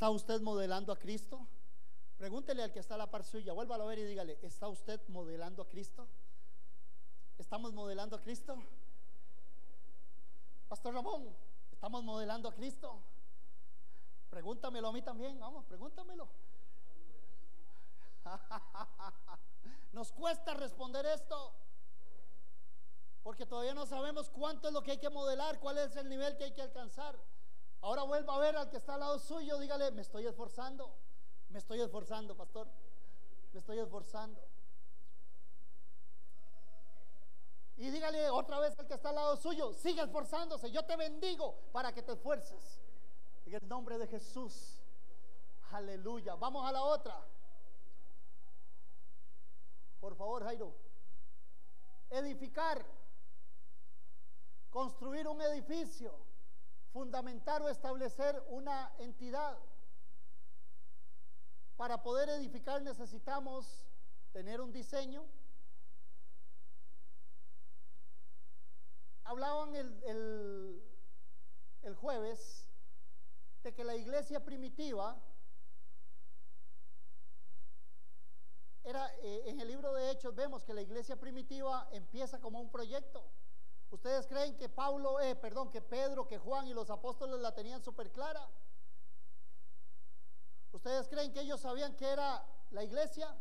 [0.00, 1.46] ¿Está usted modelando a Cristo?
[2.16, 4.98] Pregúntele al que está a la par suya, vuélvalo a ver y dígale, ¿está usted
[5.08, 6.08] modelando a Cristo?
[7.36, 8.56] ¿Estamos modelando a Cristo?
[10.70, 11.36] Pastor Ramón,
[11.70, 12.98] ¿estamos modelando a Cristo?
[14.30, 16.26] Pregúntamelo a mí también, vamos, pregúntamelo.
[19.92, 21.52] Nos cuesta responder esto,
[23.22, 26.38] porque todavía no sabemos cuánto es lo que hay que modelar, cuál es el nivel
[26.38, 27.18] que hay que alcanzar.
[27.82, 30.94] Ahora vuelva a ver al que está al lado suyo, dígale, me estoy esforzando,
[31.48, 32.68] me estoy esforzando, pastor,
[33.52, 34.42] me estoy esforzando.
[37.76, 41.58] Y dígale otra vez al que está al lado suyo, sigue esforzándose, yo te bendigo
[41.72, 42.80] para que te esfuerces.
[43.46, 44.80] En el nombre de Jesús.
[45.72, 46.34] Aleluya.
[46.34, 47.26] Vamos a la otra.
[49.98, 50.74] Por favor, Jairo.
[52.10, 52.84] Edificar.
[54.70, 56.29] Construir un edificio
[56.92, 59.58] fundamentar o establecer una entidad.
[61.76, 63.86] Para poder edificar necesitamos
[64.32, 65.24] tener un diseño.
[69.24, 70.82] Hablaban el,
[71.82, 72.68] el, jueves
[73.62, 75.16] de que la iglesia primitiva
[78.82, 82.70] era, eh, en el libro de Hechos vemos que la iglesia primitiva empieza como un
[82.70, 83.24] proyecto.
[83.90, 87.82] ¿Ustedes creen que Pablo, eh, perdón, que Pedro, que Juan y los apóstoles la tenían
[87.82, 88.48] súper clara?
[90.72, 93.36] ¿Ustedes creen que ellos sabían que era la iglesia?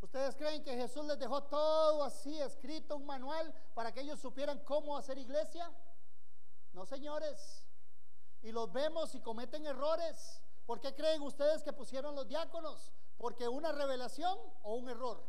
[0.00, 4.58] ¿Ustedes creen que Jesús les dejó todo así escrito, un manual, para que ellos supieran
[4.60, 5.70] cómo hacer iglesia?
[6.72, 7.66] No, señores.
[8.42, 10.42] Y los vemos y cometen errores.
[10.64, 12.92] ¿Por qué creen ustedes que pusieron los diáconos?
[13.18, 15.22] ¿Porque una revelación o un error?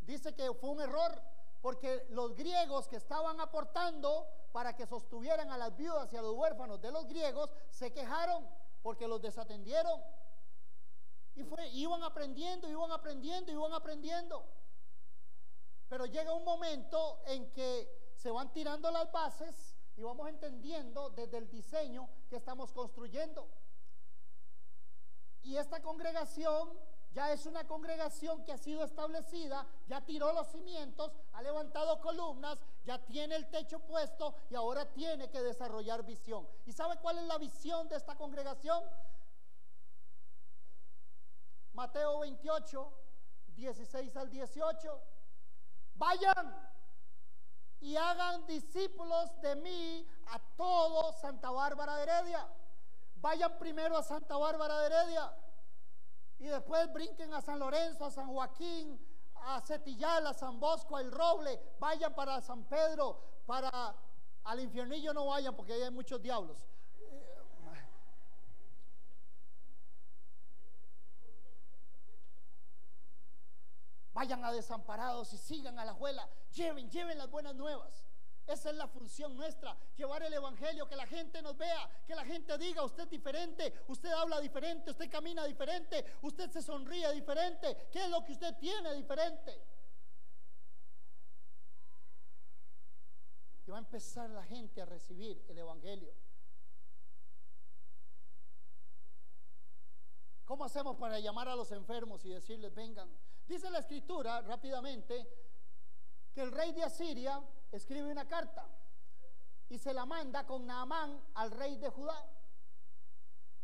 [0.00, 1.22] Dice que fue un error
[1.62, 6.34] porque los griegos que estaban aportando para que sostuvieran a las viudas y a los
[6.34, 8.46] huérfanos de los griegos se quejaron
[8.82, 10.02] porque los desatendieron.
[11.36, 14.44] Y fue, iban aprendiendo, iban aprendiendo, iban aprendiendo.
[15.88, 21.38] Pero llega un momento en que se van tirando las bases y vamos entendiendo desde
[21.38, 23.48] el diseño que estamos construyendo.
[25.42, 26.76] Y esta congregación
[27.14, 32.58] ya es una congregación que ha sido establecida, ya tiró los cimientos, ha levantado columnas,
[32.84, 36.48] ya tiene el techo puesto y ahora tiene que desarrollar visión.
[36.64, 38.82] ¿Y sabe cuál es la visión de esta congregación?
[41.74, 42.92] Mateo 28,
[43.56, 45.00] 16 al 18.
[45.94, 46.72] Vayan
[47.80, 52.48] y hagan discípulos de mí a todo Santa Bárbara de Heredia.
[53.16, 55.41] Vayan primero a Santa Bárbara de Heredia
[56.42, 58.98] y después brinquen a San Lorenzo, a San Joaquín,
[59.36, 63.94] a Cetillal, a San Bosco, a El Roble, vayan para San Pedro, para
[64.44, 66.56] Al infiernillo no vayan porque ahí hay muchos diablos.
[74.12, 76.28] Vayan a desamparados y sigan a la abuela.
[76.54, 78.04] Lleven, lleven las buenas nuevas.
[78.46, 82.24] Esa es la función nuestra, llevar el Evangelio, que la gente nos vea, que la
[82.24, 87.88] gente diga, usted es diferente, usted habla diferente, usted camina diferente, usted se sonríe diferente,
[87.92, 89.62] ¿qué es lo que usted tiene diferente?
[93.64, 96.12] Y va a empezar la gente a recibir el Evangelio.
[100.44, 103.08] ¿Cómo hacemos para llamar a los enfermos y decirles, vengan?
[103.46, 105.26] Dice la escritura rápidamente
[106.34, 107.42] que el rey de Asiria
[107.72, 108.66] escribe una carta
[109.68, 112.28] y se la manda con Naamán al rey de Judá.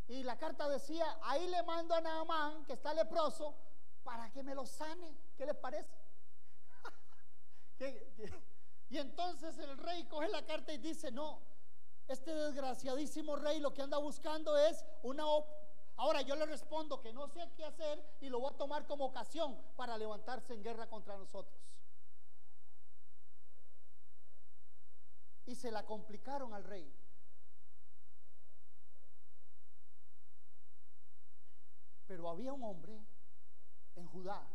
[0.08, 3.54] Y la carta decía, ahí le mando a Naamán, que está leproso,
[4.02, 5.14] para que me lo sane.
[5.36, 5.96] ¿Qué les parece?
[8.90, 11.42] Y entonces el rey coge la carta y dice, no,
[12.06, 15.24] este desgraciadísimo rey lo que anda buscando es una
[15.98, 19.04] Ahora yo le respondo que no sé qué hacer y lo voy a tomar como
[19.04, 21.60] ocasión para levantarse en guerra contra nosotros.
[25.48, 26.94] Y se la complicaron al rey.
[32.06, 33.00] Pero había un hombre
[33.96, 34.46] en Judá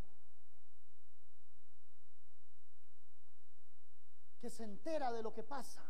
[4.39, 5.83] que se entera de lo que pasa,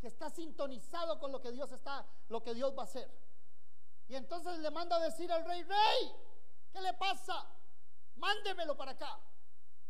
[0.00, 3.10] que está sintonizado con lo que Dios está, lo que Dios va a hacer.
[4.08, 6.12] Y entonces le manda a decir al rey, rey,
[6.72, 7.46] ¿qué le pasa?
[8.16, 9.20] Mándemelo para acá.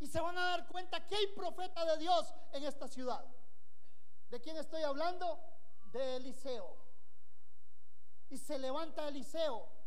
[0.00, 3.24] Y se van a dar cuenta que hay profeta de Dios en esta ciudad.
[4.30, 5.40] ¿De quién estoy hablando?
[5.92, 6.76] De Eliseo.
[8.30, 9.78] Y se levanta Eliseo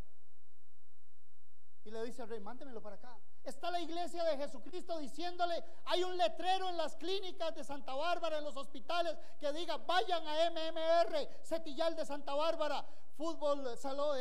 [1.84, 3.18] y le dice al rey, mándemelo para acá.
[3.44, 8.38] Está la iglesia de Jesucristo diciéndole, hay un letrero en las clínicas de Santa Bárbara,
[8.38, 12.86] en los hospitales, que diga, vayan a MMR, Setillal de Santa Bárbara,
[13.18, 14.18] fútbol, salón,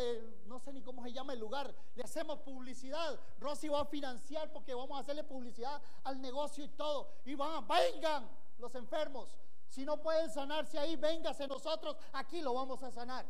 [0.46, 3.20] no sé ni cómo se llama el lugar, le hacemos publicidad.
[3.38, 7.12] Rosy va a financiar porque vamos a hacerle publicidad al negocio y todo.
[7.26, 8.26] Y van, vengan
[8.58, 9.36] los enfermos.
[9.70, 13.24] Si no pueden sanarse ahí, véngase nosotros, aquí lo vamos a sanar.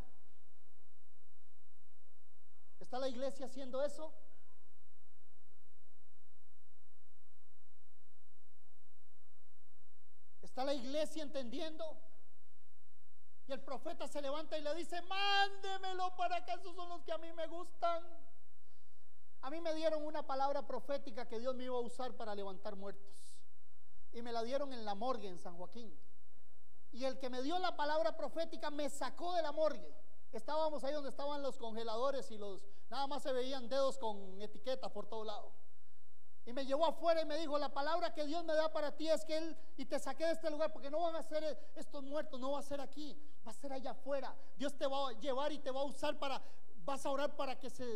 [2.81, 4.11] ¿Está la iglesia haciendo eso?
[10.41, 11.85] ¿Está la iglesia entendiendo?
[13.47, 17.13] Y el profeta se levanta y le dice, mándemelo para acá, esos son los que
[17.13, 18.03] a mí me gustan.
[19.43, 22.77] A mí me dieron una palabra profética que Dios me iba a usar para levantar
[22.77, 23.37] muertos.
[24.13, 25.95] Y me la dieron en la morgue en San Joaquín.
[26.93, 29.95] Y el que me dio la palabra profética me sacó de la morgue.
[30.33, 34.91] Estábamos ahí donde estaban los congeladores y los nada más se veían dedos con etiquetas
[34.91, 35.53] por todo lado.
[36.47, 39.09] Y me llevó afuera y me dijo, la palabra que Dios me da para ti
[39.09, 42.03] es que Él, y te saqué de este lugar, porque no van a ser estos
[42.03, 44.35] muertos, no va a ser aquí, va a ser allá afuera.
[44.57, 46.43] Dios te va a llevar y te va a usar para,
[46.85, 47.87] vas a orar para que se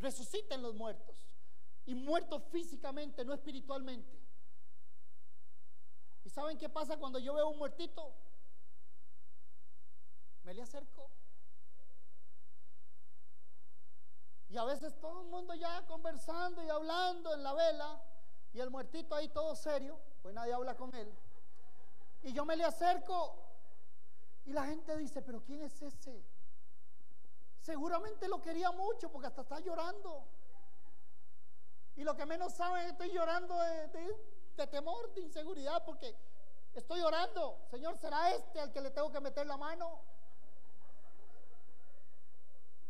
[0.00, 1.26] resuciten los muertos.
[1.86, 4.19] Y muertos físicamente, no espiritualmente.
[6.24, 8.12] ¿Y saben qué pasa cuando yo veo un muertito?
[10.44, 11.10] Me le acerco.
[14.48, 18.02] Y a veces todo el mundo ya conversando y hablando en la vela
[18.52, 21.12] y el muertito ahí todo serio, pues nadie habla con él.
[22.22, 23.38] Y yo me le acerco
[24.44, 26.24] y la gente dice, pero ¿quién es ese?
[27.60, 30.26] Seguramente lo quería mucho porque hasta está llorando.
[31.94, 34.16] Y lo que menos saben estoy llorando de, de
[34.66, 36.14] temor, de inseguridad, porque
[36.74, 37.58] estoy llorando.
[37.70, 40.00] Señor, ¿será este al que le tengo que meter la mano?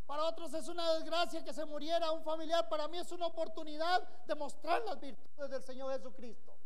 [0.07, 2.69] Para otros es una desgracia que se muriera un familiar.
[2.69, 6.60] Para mí es una oportunidad de mostrar las virtudes del Señor Jesucristo.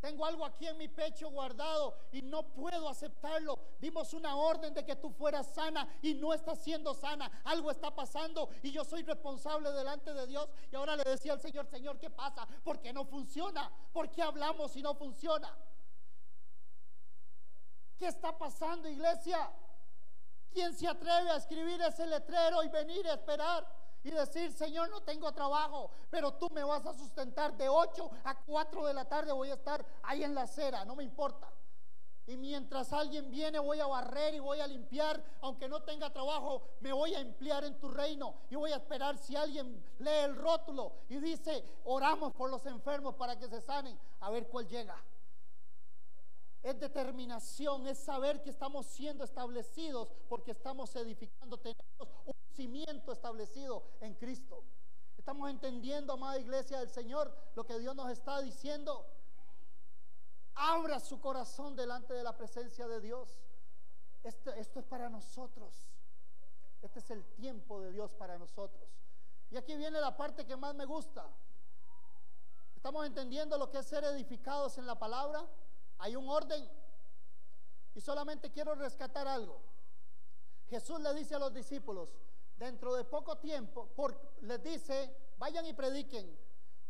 [0.00, 3.58] Tengo algo aquí en mi pecho guardado y no puedo aceptarlo.
[3.78, 7.30] Dimos una orden de que tú fueras sana y no estás siendo sana.
[7.44, 10.48] Algo está pasando y yo soy responsable delante de Dios.
[10.72, 12.46] Y ahora le decía al Señor, Señor, ¿qué pasa?
[12.64, 13.70] ¿Por qué no funciona?
[13.92, 15.54] ¿Por qué hablamos y no funciona?
[17.98, 19.52] ¿Qué está pasando, iglesia?
[20.50, 25.02] ¿Quién se atreve a escribir ese letrero y venir a esperar y decir, Señor, no
[25.02, 29.32] tengo trabajo, pero tú me vas a sustentar de 8 a 4 de la tarde,
[29.32, 31.52] voy a estar ahí en la acera, no me importa.
[32.26, 36.62] Y mientras alguien viene voy a barrer y voy a limpiar, aunque no tenga trabajo,
[36.80, 40.36] me voy a emplear en tu reino y voy a esperar si alguien lee el
[40.36, 44.96] rótulo y dice, oramos por los enfermos para que se sanen, a ver cuál llega
[46.62, 51.86] es determinación, es saber que estamos siendo establecidos porque estamos edificando, tenemos
[52.50, 54.64] cimiento establecido en Cristo.
[55.16, 59.06] Estamos entendiendo, amada iglesia del Señor, lo que Dios nos está diciendo.
[60.54, 63.38] Abra su corazón delante de la presencia de Dios.
[64.22, 65.74] Esto, esto es para nosotros.
[66.82, 68.88] Este es el tiempo de Dios para nosotros.
[69.50, 71.28] Y aquí viene la parte que más me gusta.
[72.74, 75.46] Estamos entendiendo lo que es ser edificados en la palabra.
[75.98, 76.66] Hay un orden.
[77.94, 79.60] Y solamente quiero rescatar algo.
[80.68, 82.08] Jesús le dice a los discípulos,
[82.60, 86.38] dentro de poco tiempo, por, les dice, vayan y prediquen,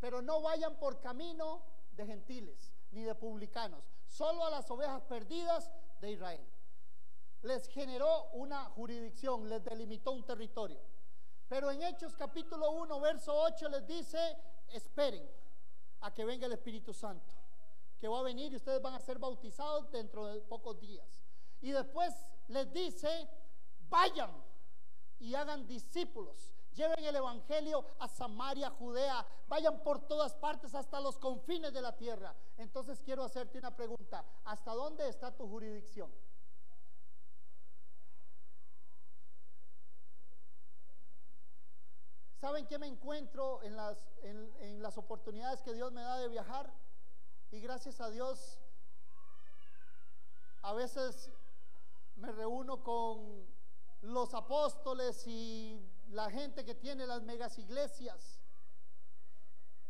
[0.01, 5.71] pero no vayan por camino de gentiles ni de publicanos, solo a las ovejas perdidas
[6.01, 6.45] de Israel.
[7.43, 10.81] Les generó una jurisdicción, les delimitó un territorio.
[11.49, 14.37] Pero en Hechos capítulo 1, verso 8 les dice,
[14.71, 15.25] esperen
[16.01, 17.33] a que venga el Espíritu Santo,
[18.01, 21.23] que va a venir y ustedes van a ser bautizados dentro de pocos días.
[21.61, 22.13] Y después
[22.49, 23.29] les dice,
[23.89, 24.50] vayan
[25.21, 26.53] y hagan discípulos.
[26.75, 31.97] Lleven el Evangelio a Samaria, Judea, vayan por todas partes hasta los confines de la
[31.97, 32.35] tierra.
[32.57, 36.11] Entonces quiero hacerte una pregunta, ¿hasta dónde está tu jurisdicción?
[42.41, 46.73] ¿Saben qué me encuentro en las, en, las oportunidades que Dios me da de viajar?
[47.51, 48.59] Y gracias a Dios,
[50.63, 51.31] a veces
[52.17, 53.47] me reúno con
[54.03, 58.41] los apóstoles y la gente que tiene las megas iglesias.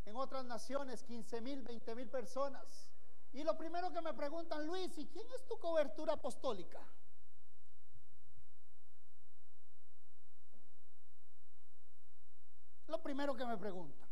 [0.05, 2.91] En otras naciones, 15 mil, 20 mil personas.
[3.32, 6.81] Y lo primero que me preguntan, Luis, ¿y quién es tu cobertura apostólica?
[12.89, 14.09] Lo primero que me preguntan.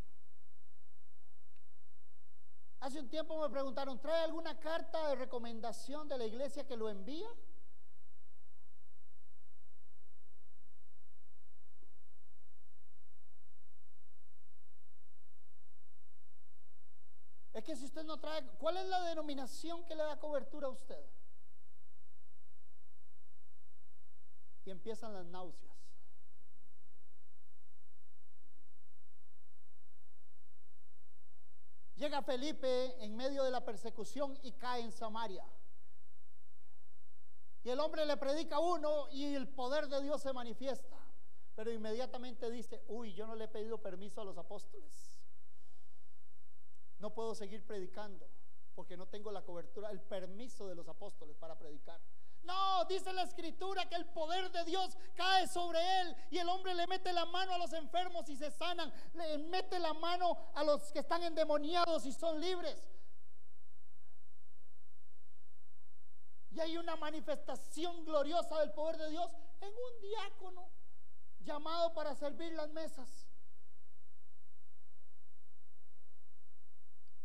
[2.81, 6.89] Hace un tiempo me preguntaron, ¿trae alguna carta de recomendación de la iglesia que lo
[6.89, 7.29] envía?
[17.59, 20.71] Es que si usted no trae, ¿cuál es la denominación que le da cobertura a
[20.71, 21.05] usted?
[24.65, 25.77] Y empiezan las náuseas.
[31.97, 35.45] Llega Felipe en medio de la persecución y cae en Samaria.
[37.65, 40.97] Y el hombre le predica a uno y el poder de Dios se manifiesta.
[41.57, 45.08] Pero inmediatamente dice, uy, yo no le he pedido permiso a los apóstoles.
[46.99, 48.29] No puedo seguir predicando
[48.75, 52.01] porque no tengo la cobertura, el permiso de los apóstoles para predicar.
[52.45, 56.75] No, dice la escritura que el poder de Dios cae sobre él y el hombre
[56.75, 60.63] le mete la mano a los enfermos y se sanan, le mete la mano a
[60.65, 62.83] los que están endemoniados y son libres.
[66.53, 69.31] Y hay una manifestación gloriosa del poder de Dios
[69.61, 70.71] en un diácono
[71.41, 73.28] llamado para servir las mesas.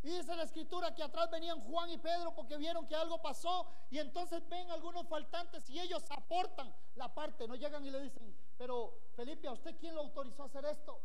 [0.03, 3.67] Y dice la escritura que atrás venían Juan y Pedro porque vieron que algo pasó.
[3.89, 8.35] Y entonces ven algunos faltantes y ellos aportan la parte, no llegan y le dicen,
[8.57, 11.01] pero Felipe, ¿a usted quién lo autorizó a hacer esto?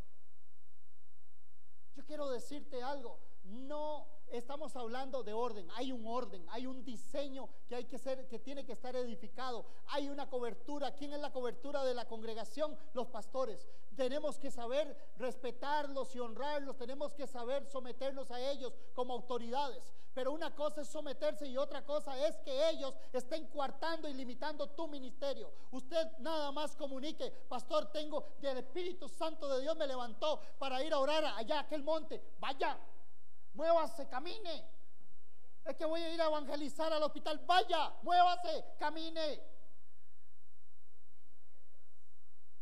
[1.95, 7.49] Yo quiero decirte algo, no estamos hablando de orden, hay un orden, hay un diseño
[7.69, 10.95] que hay que ser, que tiene que estar edificado, hay una cobertura.
[10.95, 12.77] ¿Quién es la cobertura de la congregación?
[12.95, 13.67] Los pastores.
[13.97, 19.83] Tenemos que saber respetarlos y honrarlos, tenemos que saber someternos a ellos como autoridades.
[20.15, 24.67] Pero una cosa es someterse y otra cosa es que ellos estén coartando y limitando
[24.71, 25.53] tu ministerio.
[25.71, 30.93] Usted nada más comunique, pastor, tengo del Espíritu Santo de Dios me levantó para ir
[30.93, 32.21] a orar allá a aquel monte.
[32.41, 32.77] Vaya,
[33.59, 34.57] muévase, camine.
[35.65, 37.39] Es que voy a ir a evangelizar al hospital.
[37.45, 39.43] Vaya, muévase, camine.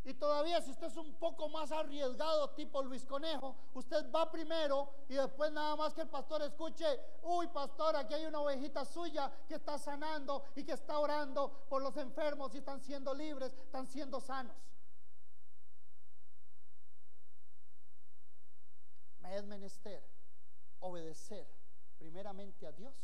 [0.04, 4.88] Y todavía si usted es un poco más arriesgado, tipo Luis Conejo, usted va primero
[5.08, 6.86] y después nada más que el pastor escuche,
[7.22, 11.82] uy pastor, aquí hay una ovejita suya que está sanando y que está orando por
[11.82, 14.56] los enfermos y están siendo libres, están siendo sanos.
[19.18, 20.15] Me es menester
[20.80, 21.46] obedecer
[21.98, 22.94] primeramente a Dios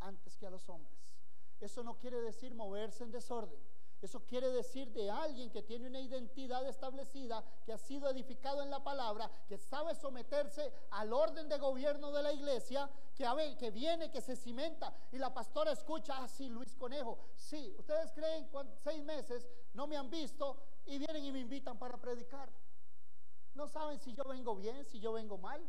[0.00, 1.14] antes que a los hombres.
[1.60, 3.58] Eso no quiere decir moverse en desorden.
[4.02, 8.70] Eso quiere decir de alguien que tiene una identidad establecida, que ha sido edificado en
[8.70, 14.10] la palabra, que sabe someterse al orden de gobierno de la iglesia, que, que viene,
[14.10, 14.94] que se cimenta.
[15.12, 18.48] Y la pastora escucha, ah, sí, Luis Conejo, sí, ustedes creen,
[18.84, 22.50] seis meses no me han visto y vienen y me invitan para predicar.
[23.54, 25.66] No saben si yo vengo bien, si yo vengo mal.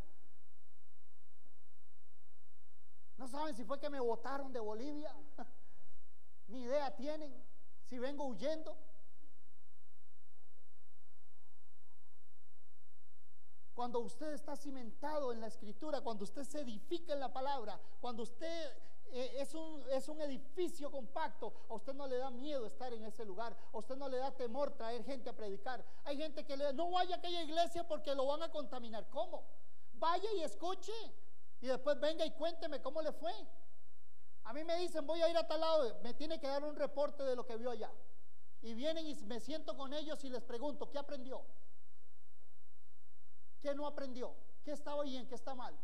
[3.17, 5.15] No saben si fue que me votaron de Bolivia.
[6.47, 7.33] Ni idea tienen
[7.85, 8.77] si vengo huyendo.
[13.73, 18.23] Cuando usted está cimentado en la escritura, cuando usted se edifica en la palabra, cuando
[18.23, 18.73] usted
[19.11, 21.53] eh, es, un, es un edificio compacto.
[21.69, 23.55] A usted no le da miedo estar en ese lugar.
[23.73, 25.83] A usted no le da temor traer gente a predicar.
[26.05, 29.07] Hay gente que le no vaya a aquella iglesia porque lo van a contaminar.
[29.09, 29.43] ¿Cómo?
[29.93, 30.93] Vaya y escuche.
[31.61, 33.33] Y después venga y cuénteme cómo le fue.
[34.43, 36.75] A mí me dicen, voy a ir a tal lado, me tiene que dar un
[36.75, 37.91] reporte de lo que vio allá.
[38.61, 41.43] Y vienen y me siento con ellos y les pregunto, ¿qué aprendió?
[43.61, 44.35] ¿Qué no aprendió?
[44.63, 45.27] ¿Qué está bien?
[45.27, 45.77] ¿Qué está mal?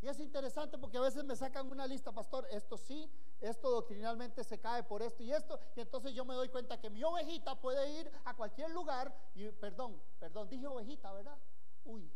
[0.00, 3.10] Y es interesante porque a veces me sacan una lista, pastor, esto sí,
[3.40, 6.88] esto doctrinalmente se cae por esto y esto, y entonces yo me doy cuenta que
[6.88, 11.36] mi ovejita puede ir a cualquier lugar, y perdón, perdón, dije ovejita, ¿verdad?
[11.84, 12.08] Uy,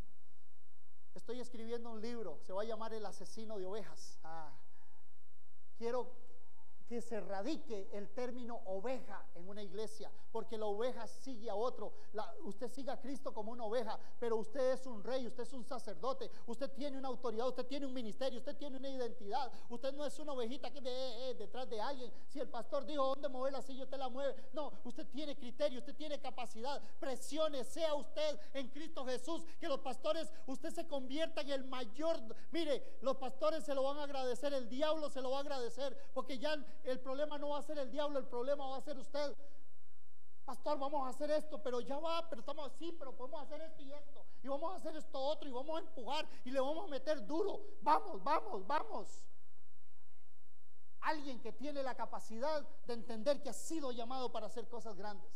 [1.15, 4.19] estoy escribiendo un libro, se va a llamar El asesino de ovejas.
[4.25, 4.51] Ah,
[5.77, 6.22] quiero
[6.89, 11.93] que se radique el término oveja en una iglesia, porque la oveja sigue a otro.
[12.45, 15.65] usted sigue a Cristo como una oveja, pero usted es un rey, usted es un
[15.65, 19.51] sacerdote, usted tiene una autoridad, usted tiene un ministerio, usted tiene una identidad.
[19.69, 22.13] Usted no es una ovejita que ve eh, eh, detrás de alguien.
[22.29, 24.35] Si el pastor dijo dónde mover la silla, usted la mueve.
[24.53, 26.81] No, usted tiene criterio, usted tiene capacidad.
[27.01, 32.19] Presione, sea usted en Cristo Jesús, que los pastores, usted se convierta en el mayor.
[32.51, 35.97] Mire, los pastores se lo van a agradecer, el diablo se lo va a agradecer,
[36.15, 38.99] porque ya el problema no va a ser el diablo, el problema va a ser
[38.99, 39.37] usted.
[40.45, 43.83] Pastor, vamos a hacer esto, pero ya va, pero estamos así, pero podemos hacer esto
[43.83, 44.25] y esto.
[44.43, 47.25] Y vamos a hacer esto otro y vamos a empujar y le vamos a meter
[47.27, 47.61] duro.
[47.81, 49.25] Vamos, vamos, vamos.
[51.01, 55.31] Alguien que tiene la capacidad de entender que ha sido llamado para hacer cosas grandes.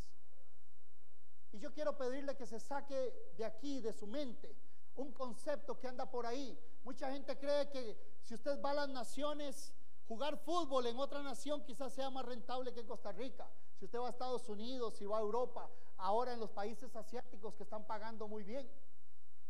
[1.53, 4.57] Y yo quiero pedirle que se saque de aquí, de su mente,
[4.97, 6.59] un concepto que anda por ahí.
[6.85, 9.73] Mucha gente cree que si usted va a las naciones
[10.09, 13.51] Jugar fútbol en otra nación quizás sea más rentable que en Costa Rica.
[13.75, 17.55] Si usted va a Estados Unidos, si va a Europa, ahora en los países asiáticos
[17.57, 18.71] que están pagando muy bien,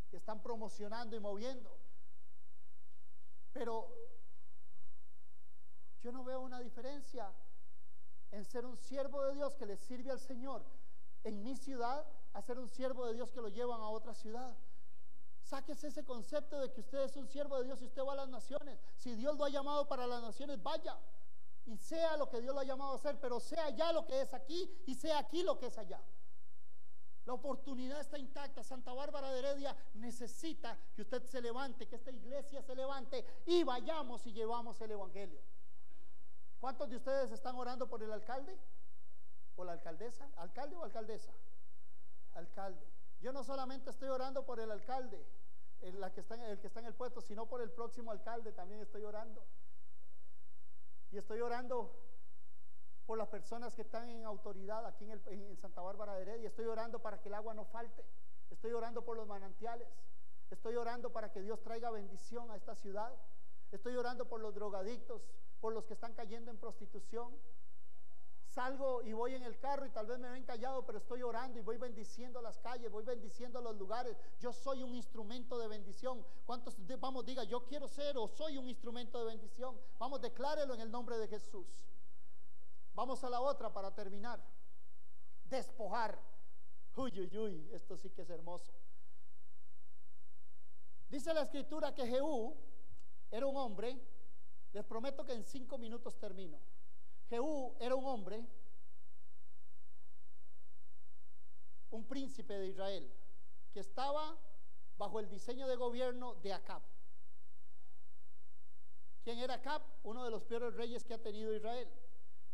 [0.09, 1.77] que están promocionando y moviendo.
[3.53, 3.87] Pero
[6.01, 7.31] yo no veo una diferencia
[8.31, 10.63] en ser un siervo de Dios que le sirve al Señor
[11.23, 14.55] en mi ciudad a ser un siervo de Dios que lo llevan a otra ciudad.
[15.47, 18.15] Sáquese ese concepto de que usted es un siervo de Dios y usted va a
[18.17, 18.77] las naciones.
[18.97, 20.97] Si Dios lo ha llamado para las naciones, vaya.
[21.65, 24.19] Y sea lo que Dios lo ha llamado a hacer, pero sea allá lo que
[24.19, 26.01] es aquí y sea aquí lo que es allá.
[27.23, 28.61] La oportunidad está intacta.
[28.61, 33.63] Santa Bárbara de Heredia necesita que usted se levante, que esta iglesia se levante y
[33.63, 35.39] vayamos y llevamos el Evangelio.
[36.59, 38.59] ¿Cuántos de ustedes están orando por el alcalde?
[39.55, 40.29] ¿O la alcaldesa?
[40.35, 41.31] ¿Alcalde o alcaldesa?
[42.33, 42.96] Alcalde.
[43.27, 45.21] Yo no solamente estoy orando por el alcalde,
[45.81, 46.35] el, que está
[46.79, 49.43] en el puesto, sino por el próximo alcalde también estoy orando.
[51.11, 51.91] Y estoy orando
[53.05, 56.47] por las personas que están en autoridad aquí en, en Santa Bárbara de Heredia.
[56.47, 58.05] Estoy orando para que el agua no falte.
[58.49, 59.89] Estoy orando por los manantiales.
[60.49, 63.13] Estoy orando para que Dios traiga bendición a esta ciudad.
[63.73, 65.21] Estoy orando por los drogadictos,
[65.59, 67.35] por los que están cayendo en prostitución
[68.57, 71.59] salgo y voy en el carro y tal vez me ven callado, pero estoy orando
[71.59, 74.17] y voy bendiciendo las calles, voy bendiciendo los lugares.
[74.39, 76.25] Yo soy un instrumento de bendición.
[76.43, 79.79] ¿Cuántos vamos diga, yo quiero ser o soy un instrumento de bendición?
[79.99, 81.67] Vamos, declárelo en el nombre de Jesús.
[82.95, 84.43] Vamos a la otra para terminar.
[85.43, 86.19] Despojar.
[86.95, 88.73] Uy, uy, uy, esto sí que es hermoso.
[91.09, 92.57] Dice la escritura que Jehú
[93.29, 94.01] era un hombre,
[94.73, 96.59] les prometo que en cinco minutos termino
[97.29, 98.45] Jehú era un hombre,
[101.91, 103.11] un príncipe de Israel,
[103.73, 104.37] que estaba
[104.97, 106.81] bajo el diseño de gobierno de Acab.
[109.23, 109.81] ¿Quién era Acab?
[110.03, 111.89] Uno de los peores reyes que ha tenido Israel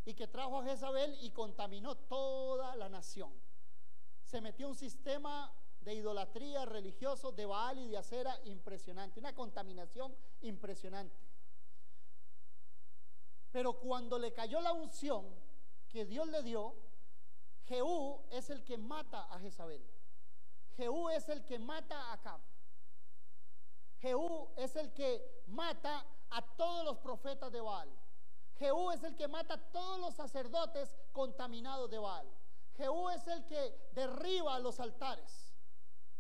[0.06, 3.32] y que trajo a Jezabel y contaminó toda la nación.
[4.26, 10.16] Se metió un sistema de idolatría religioso de Baal y de acera impresionante, una contaminación
[10.42, 11.16] impresionante.
[13.54, 15.24] Pero cuando le cayó la unción
[15.88, 16.74] que Dios le dio,
[17.68, 19.88] Jehú es el que mata a Jezabel.
[20.76, 22.42] Jehú es el que mata a Acab.
[24.00, 27.90] Jehú es el que mata a todos los profetas de Baal.
[28.58, 32.28] Jehú es el que mata a todos los sacerdotes contaminados de Baal.
[32.76, 35.43] Jehú es el que derriba los altares.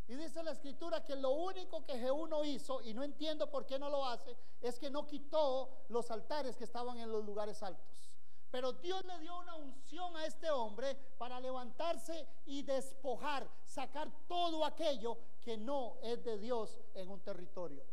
[0.08, 3.66] Y dice la escritura que lo único que Jehú no hizo, y no entiendo por
[3.66, 7.64] qué no lo hace, es que no quitó los altares que estaban en los lugares
[7.64, 8.12] altos.
[8.52, 14.64] Pero Dios le dio una unción a este hombre para levantarse y despojar, sacar todo
[14.64, 17.84] aquello que no es de Dios en un territorio.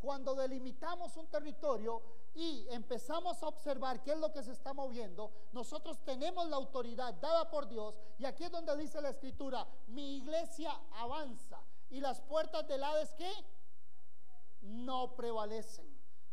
[0.00, 2.02] Cuando delimitamos un territorio
[2.34, 7.14] y empezamos a observar qué es lo que se está moviendo, nosotros tenemos la autoridad
[7.14, 12.20] dada por Dios y aquí es donde dice la escritura, mi iglesia avanza y las
[12.20, 13.30] puertas del Hades ¿qué?
[14.60, 15.86] no prevalecen.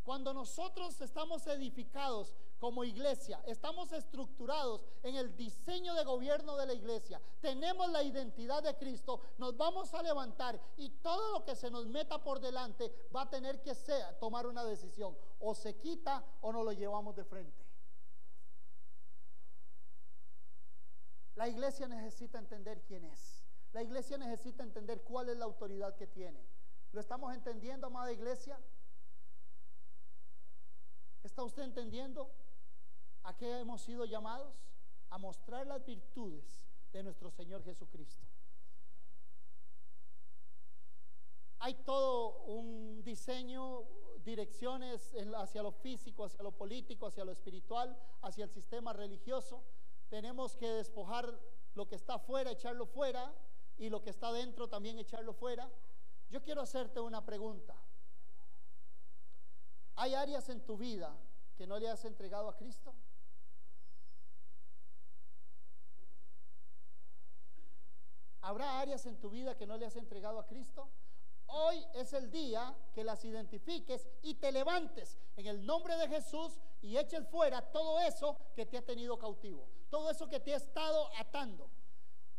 [0.03, 6.73] Cuando nosotros estamos edificados como iglesia, estamos estructurados en el diseño de gobierno de la
[6.73, 11.69] iglesia, tenemos la identidad de Cristo, nos vamos a levantar y todo lo que se
[11.69, 15.15] nos meta por delante va a tener que ser, tomar una decisión.
[15.39, 17.65] O se quita o nos lo llevamos de frente.
[21.35, 23.43] La iglesia necesita entender quién es.
[23.71, 26.43] La iglesia necesita entender cuál es la autoridad que tiene.
[26.93, 28.59] ¿Lo estamos entendiendo, amada iglesia?
[31.23, 32.31] ¿Está usted entendiendo
[33.27, 34.55] a qué hemos sido llamados?
[35.09, 36.45] A mostrar las virtudes
[36.93, 38.25] de nuestro Señor Jesucristo.
[41.59, 43.83] Hay todo un diseño,
[44.23, 49.61] direcciones hacia lo físico, hacia lo político, hacia lo espiritual, hacia el sistema religioso.
[50.07, 51.37] Tenemos que despojar
[51.75, 53.33] lo que está fuera, echarlo fuera,
[53.77, 55.69] y lo que está dentro también echarlo fuera.
[56.29, 57.75] Yo quiero hacerte una pregunta.
[59.97, 61.13] ¿Hay áreas en tu vida
[61.57, 62.93] que no le has entregado a Cristo?
[68.57, 70.89] ¿Habrá áreas en tu vida que no le has entregado a Cristo?
[71.45, 76.59] Hoy es el día que las identifiques y te levantes en el nombre de Jesús
[76.81, 80.57] y eches fuera todo eso que te ha tenido cautivo, todo eso que te ha
[80.57, 81.69] estado atando.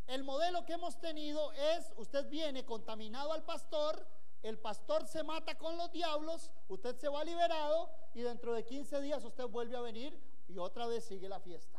[0.09, 4.05] El modelo que hemos tenido es, usted viene contaminado al pastor,
[4.43, 9.01] el pastor se mata con los diablos, usted se va liberado y dentro de 15
[9.03, 11.78] días usted vuelve a venir y otra vez sigue la fiesta.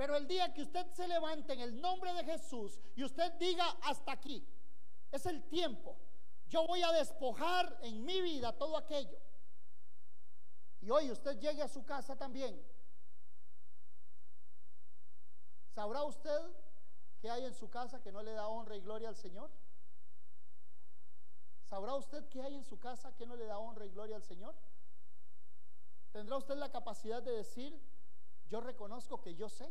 [0.00, 3.66] Pero el día que usted se levante en el nombre de Jesús y usted diga
[3.82, 4.42] hasta aquí,
[5.12, 5.94] es el tiempo,
[6.48, 9.18] yo voy a despojar en mi vida todo aquello.
[10.80, 12.58] Y hoy usted llegue a su casa también.
[15.74, 16.40] ¿Sabrá usted
[17.20, 19.50] qué hay en su casa que no le da honra y gloria al Señor?
[21.68, 24.24] ¿Sabrá usted qué hay en su casa que no le da honra y gloria al
[24.24, 24.54] Señor?
[26.10, 27.78] ¿Tendrá usted la capacidad de decir,
[28.48, 29.70] yo reconozco que yo sé?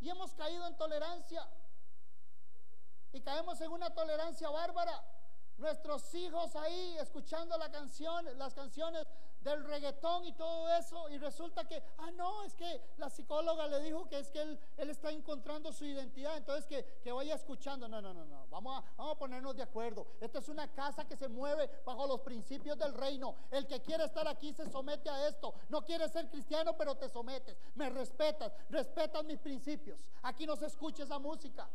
[0.00, 1.48] Y hemos caído en tolerancia.
[3.12, 5.02] Y caemos en una tolerancia bárbara.
[5.56, 9.06] Nuestros hijos ahí escuchando las canciones
[9.44, 13.80] del reggaetón y todo eso, y resulta que, ah, no, es que la psicóloga le
[13.82, 17.86] dijo que es que él, él está encontrando su identidad, entonces que, que, vaya escuchando.
[17.86, 20.06] No, no, no, no, vamos a, vamos a ponernos de acuerdo.
[20.20, 23.34] Esta es una casa que se mueve bajo los principios del reino.
[23.50, 25.54] El que quiere estar aquí se somete a esto.
[25.68, 27.56] No quiere ser cristiano, pero te sometes.
[27.74, 30.00] Me respetas, respetas mis principios.
[30.22, 31.68] Aquí no se escucha esa música.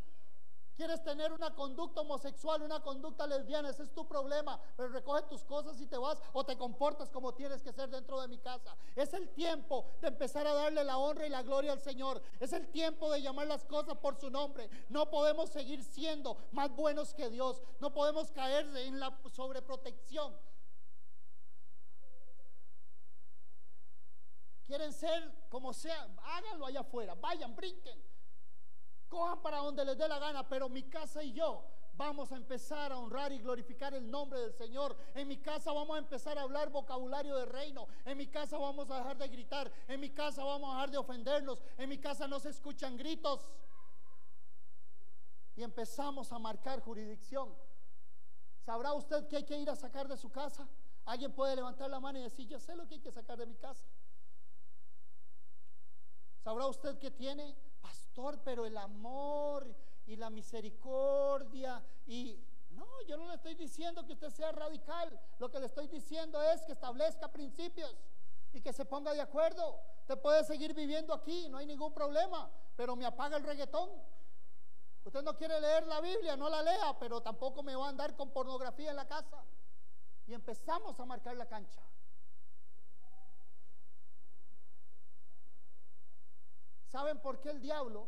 [0.79, 4.57] Quieres tener una conducta homosexual, una conducta lesbiana, ese es tu problema.
[4.77, 8.21] Pero recoge tus cosas y te vas o te comportas como tienes que ser dentro
[8.21, 8.77] de mi casa.
[8.95, 12.21] Es el tiempo de empezar a darle la honra y la gloria al Señor.
[12.39, 14.69] Es el tiempo de llamar las cosas por su nombre.
[14.87, 17.61] No podemos seguir siendo más buenos que Dios.
[17.81, 20.33] No podemos caer en la sobreprotección.
[24.65, 28.01] Quieren ser como sean, háganlo allá afuera, vayan, brinquen
[29.09, 31.65] cojan para donde les dé la gana, pero mi casa y yo
[31.99, 34.95] vamos a empezar a honrar y glorificar el nombre del Señor.
[35.15, 37.89] En mi casa vamos a empezar a hablar vocabulario de reino.
[38.05, 39.69] En mi casa vamos a dejar de gritar.
[39.89, 41.61] En mi casa vamos a dejar de ofendernos.
[41.77, 43.51] En mi casa no se escuchan gritos.
[45.57, 47.53] Y empezamos a marcar jurisdicción.
[48.61, 50.69] ¿Sabrá usted qué hay que ir a sacar de su casa?
[51.03, 53.45] Alguien puede levantar la mano y decir, yo sé lo que hay que sacar de
[53.45, 53.85] mi casa.
[56.37, 57.57] ¿Sabrá usted qué tiene?
[58.43, 59.73] Pero el amor
[60.05, 62.39] y la misericordia y
[62.71, 66.41] no, yo no le estoy diciendo que usted sea radical, lo que le estoy diciendo
[66.41, 67.95] es que establezca principios
[68.53, 69.79] y que se ponga de acuerdo.
[70.01, 73.89] Usted puede seguir viviendo aquí, no hay ningún problema, pero me apaga el reggaetón.
[75.03, 78.15] Usted no quiere leer la Biblia, no la lea, pero tampoco me va a andar
[78.15, 79.43] con pornografía en la casa.
[80.27, 81.81] Y empezamos a marcar la cancha.
[86.89, 88.07] ¿Saben por qué el diablo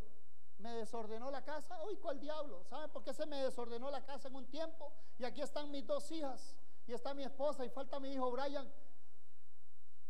[0.57, 1.79] me desordenó la casa?
[1.85, 2.63] Uy, ¿cuál diablo?
[2.63, 4.91] ¿Saben por qué se me desordenó la casa en un tiempo?
[5.19, 8.71] Y aquí están mis dos hijas, y está mi esposa, y falta mi hijo Brian.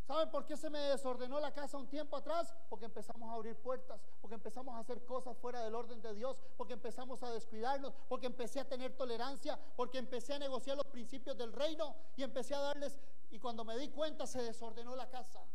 [0.03, 2.53] ¿Saben por qué se me desordenó la casa un tiempo atrás?
[2.69, 6.38] Porque empezamos a abrir puertas, porque empezamos a hacer cosas fuera del orden de Dios,
[6.57, 11.38] porque empezamos a descuidarnos, porque empecé a tener tolerancia, porque empecé a negociar los principios
[11.38, 12.98] del reino y empecé a darles,
[13.30, 15.45] y cuando me di cuenta se desordenó la casa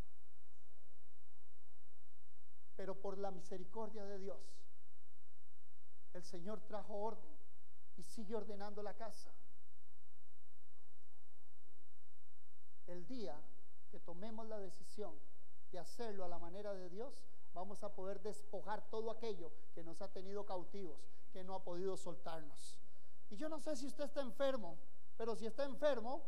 [2.77, 4.39] pero por la misericordia de Dios,
[6.13, 7.37] el Señor trajo orden
[7.97, 9.31] y sigue ordenando la casa.
[12.87, 13.37] El día
[13.91, 15.15] que tomemos la decisión
[15.73, 20.01] de hacerlo a la manera de Dios, vamos a poder despojar todo aquello que nos
[20.03, 21.01] ha tenido cautivos,
[21.33, 22.79] que no ha podido soltarnos.
[23.31, 24.79] Y yo no sé si usted está enfermo,
[25.17, 26.23] pero si está enfermo,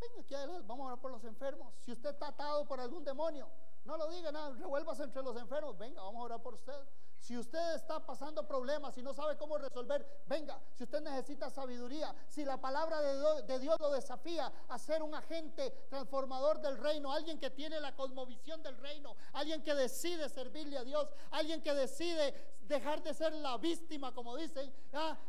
[0.00, 1.74] Venga aquí adelante, vamos a orar por los enfermos.
[1.80, 3.48] Si usted está atado por algún demonio,
[3.84, 5.76] no lo diga nada, revuélvase entre los enfermos.
[5.78, 6.86] Venga, vamos a orar por usted.
[7.18, 10.60] Si usted está pasando problemas y no sabe cómo resolver, venga.
[10.74, 15.70] Si usted necesita sabiduría, si la palabra de Dios, lo desafía a ser un agente
[15.90, 20.84] transformador del reino, alguien que tiene la cosmovisión del reino, alguien que decide servirle a
[20.84, 24.72] Dios, alguien que decide dejar de ser la víctima, como dicen,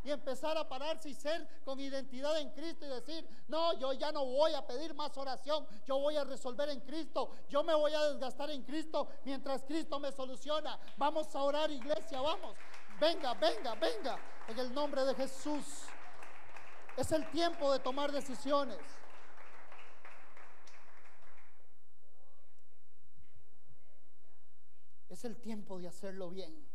[0.04, 4.12] y empezar a pararse y ser con identidad en Cristo y decir, no, yo ya
[4.12, 7.94] no voy a pedir más oración, yo voy a resolver en Cristo, yo me voy
[7.94, 10.78] a desgastar en Cristo mientras Cristo me soluciona.
[10.98, 12.56] Vamos a orar, iglesia, vamos.
[13.00, 15.66] Venga, venga, venga, en el nombre de Jesús.
[16.98, 18.78] Es el tiempo de tomar decisiones.
[25.08, 26.69] Es el tiempo de hacerlo bien.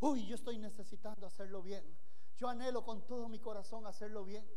[0.00, 1.84] Uy, yo estoy necesitando hacerlo bien.
[2.36, 4.48] Yo anhelo con todo mi corazón hacerlo bien.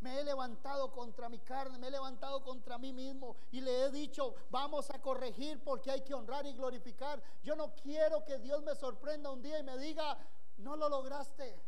[0.00, 3.90] Me he levantado contra mi carne, me he levantado contra mí mismo y le he
[3.90, 7.22] dicho, vamos a corregir porque hay que honrar y glorificar.
[7.42, 10.18] Yo no quiero que Dios me sorprenda un día y me diga,
[10.58, 11.58] no lo lograste.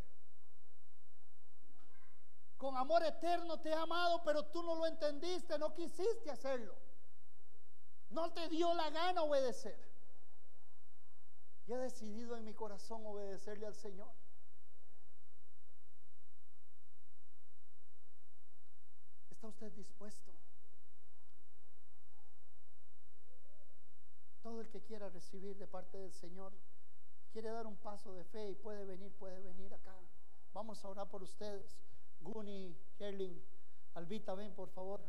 [2.58, 6.74] Con amor eterno te he amado, pero tú no lo entendiste, no quisiste hacerlo.
[8.10, 9.78] No te dio la gana obedecer.
[11.68, 14.08] Y he decidido en mi corazón obedecerle al Señor.
[19.30, 20.32] ¿Está usted dispuesto?
[24.42, 26.54] Todo el que quiera recibir de parte del Señor,
[27.32, 29.94] quiere dar un paso de fe y puede venir, puede venir acá.
[30.54, 31.76] Vamos a orar por ustedes.
[32.20, 33.38] Guni, Herling,
[33.92, 35.02] Albita, ven por favor.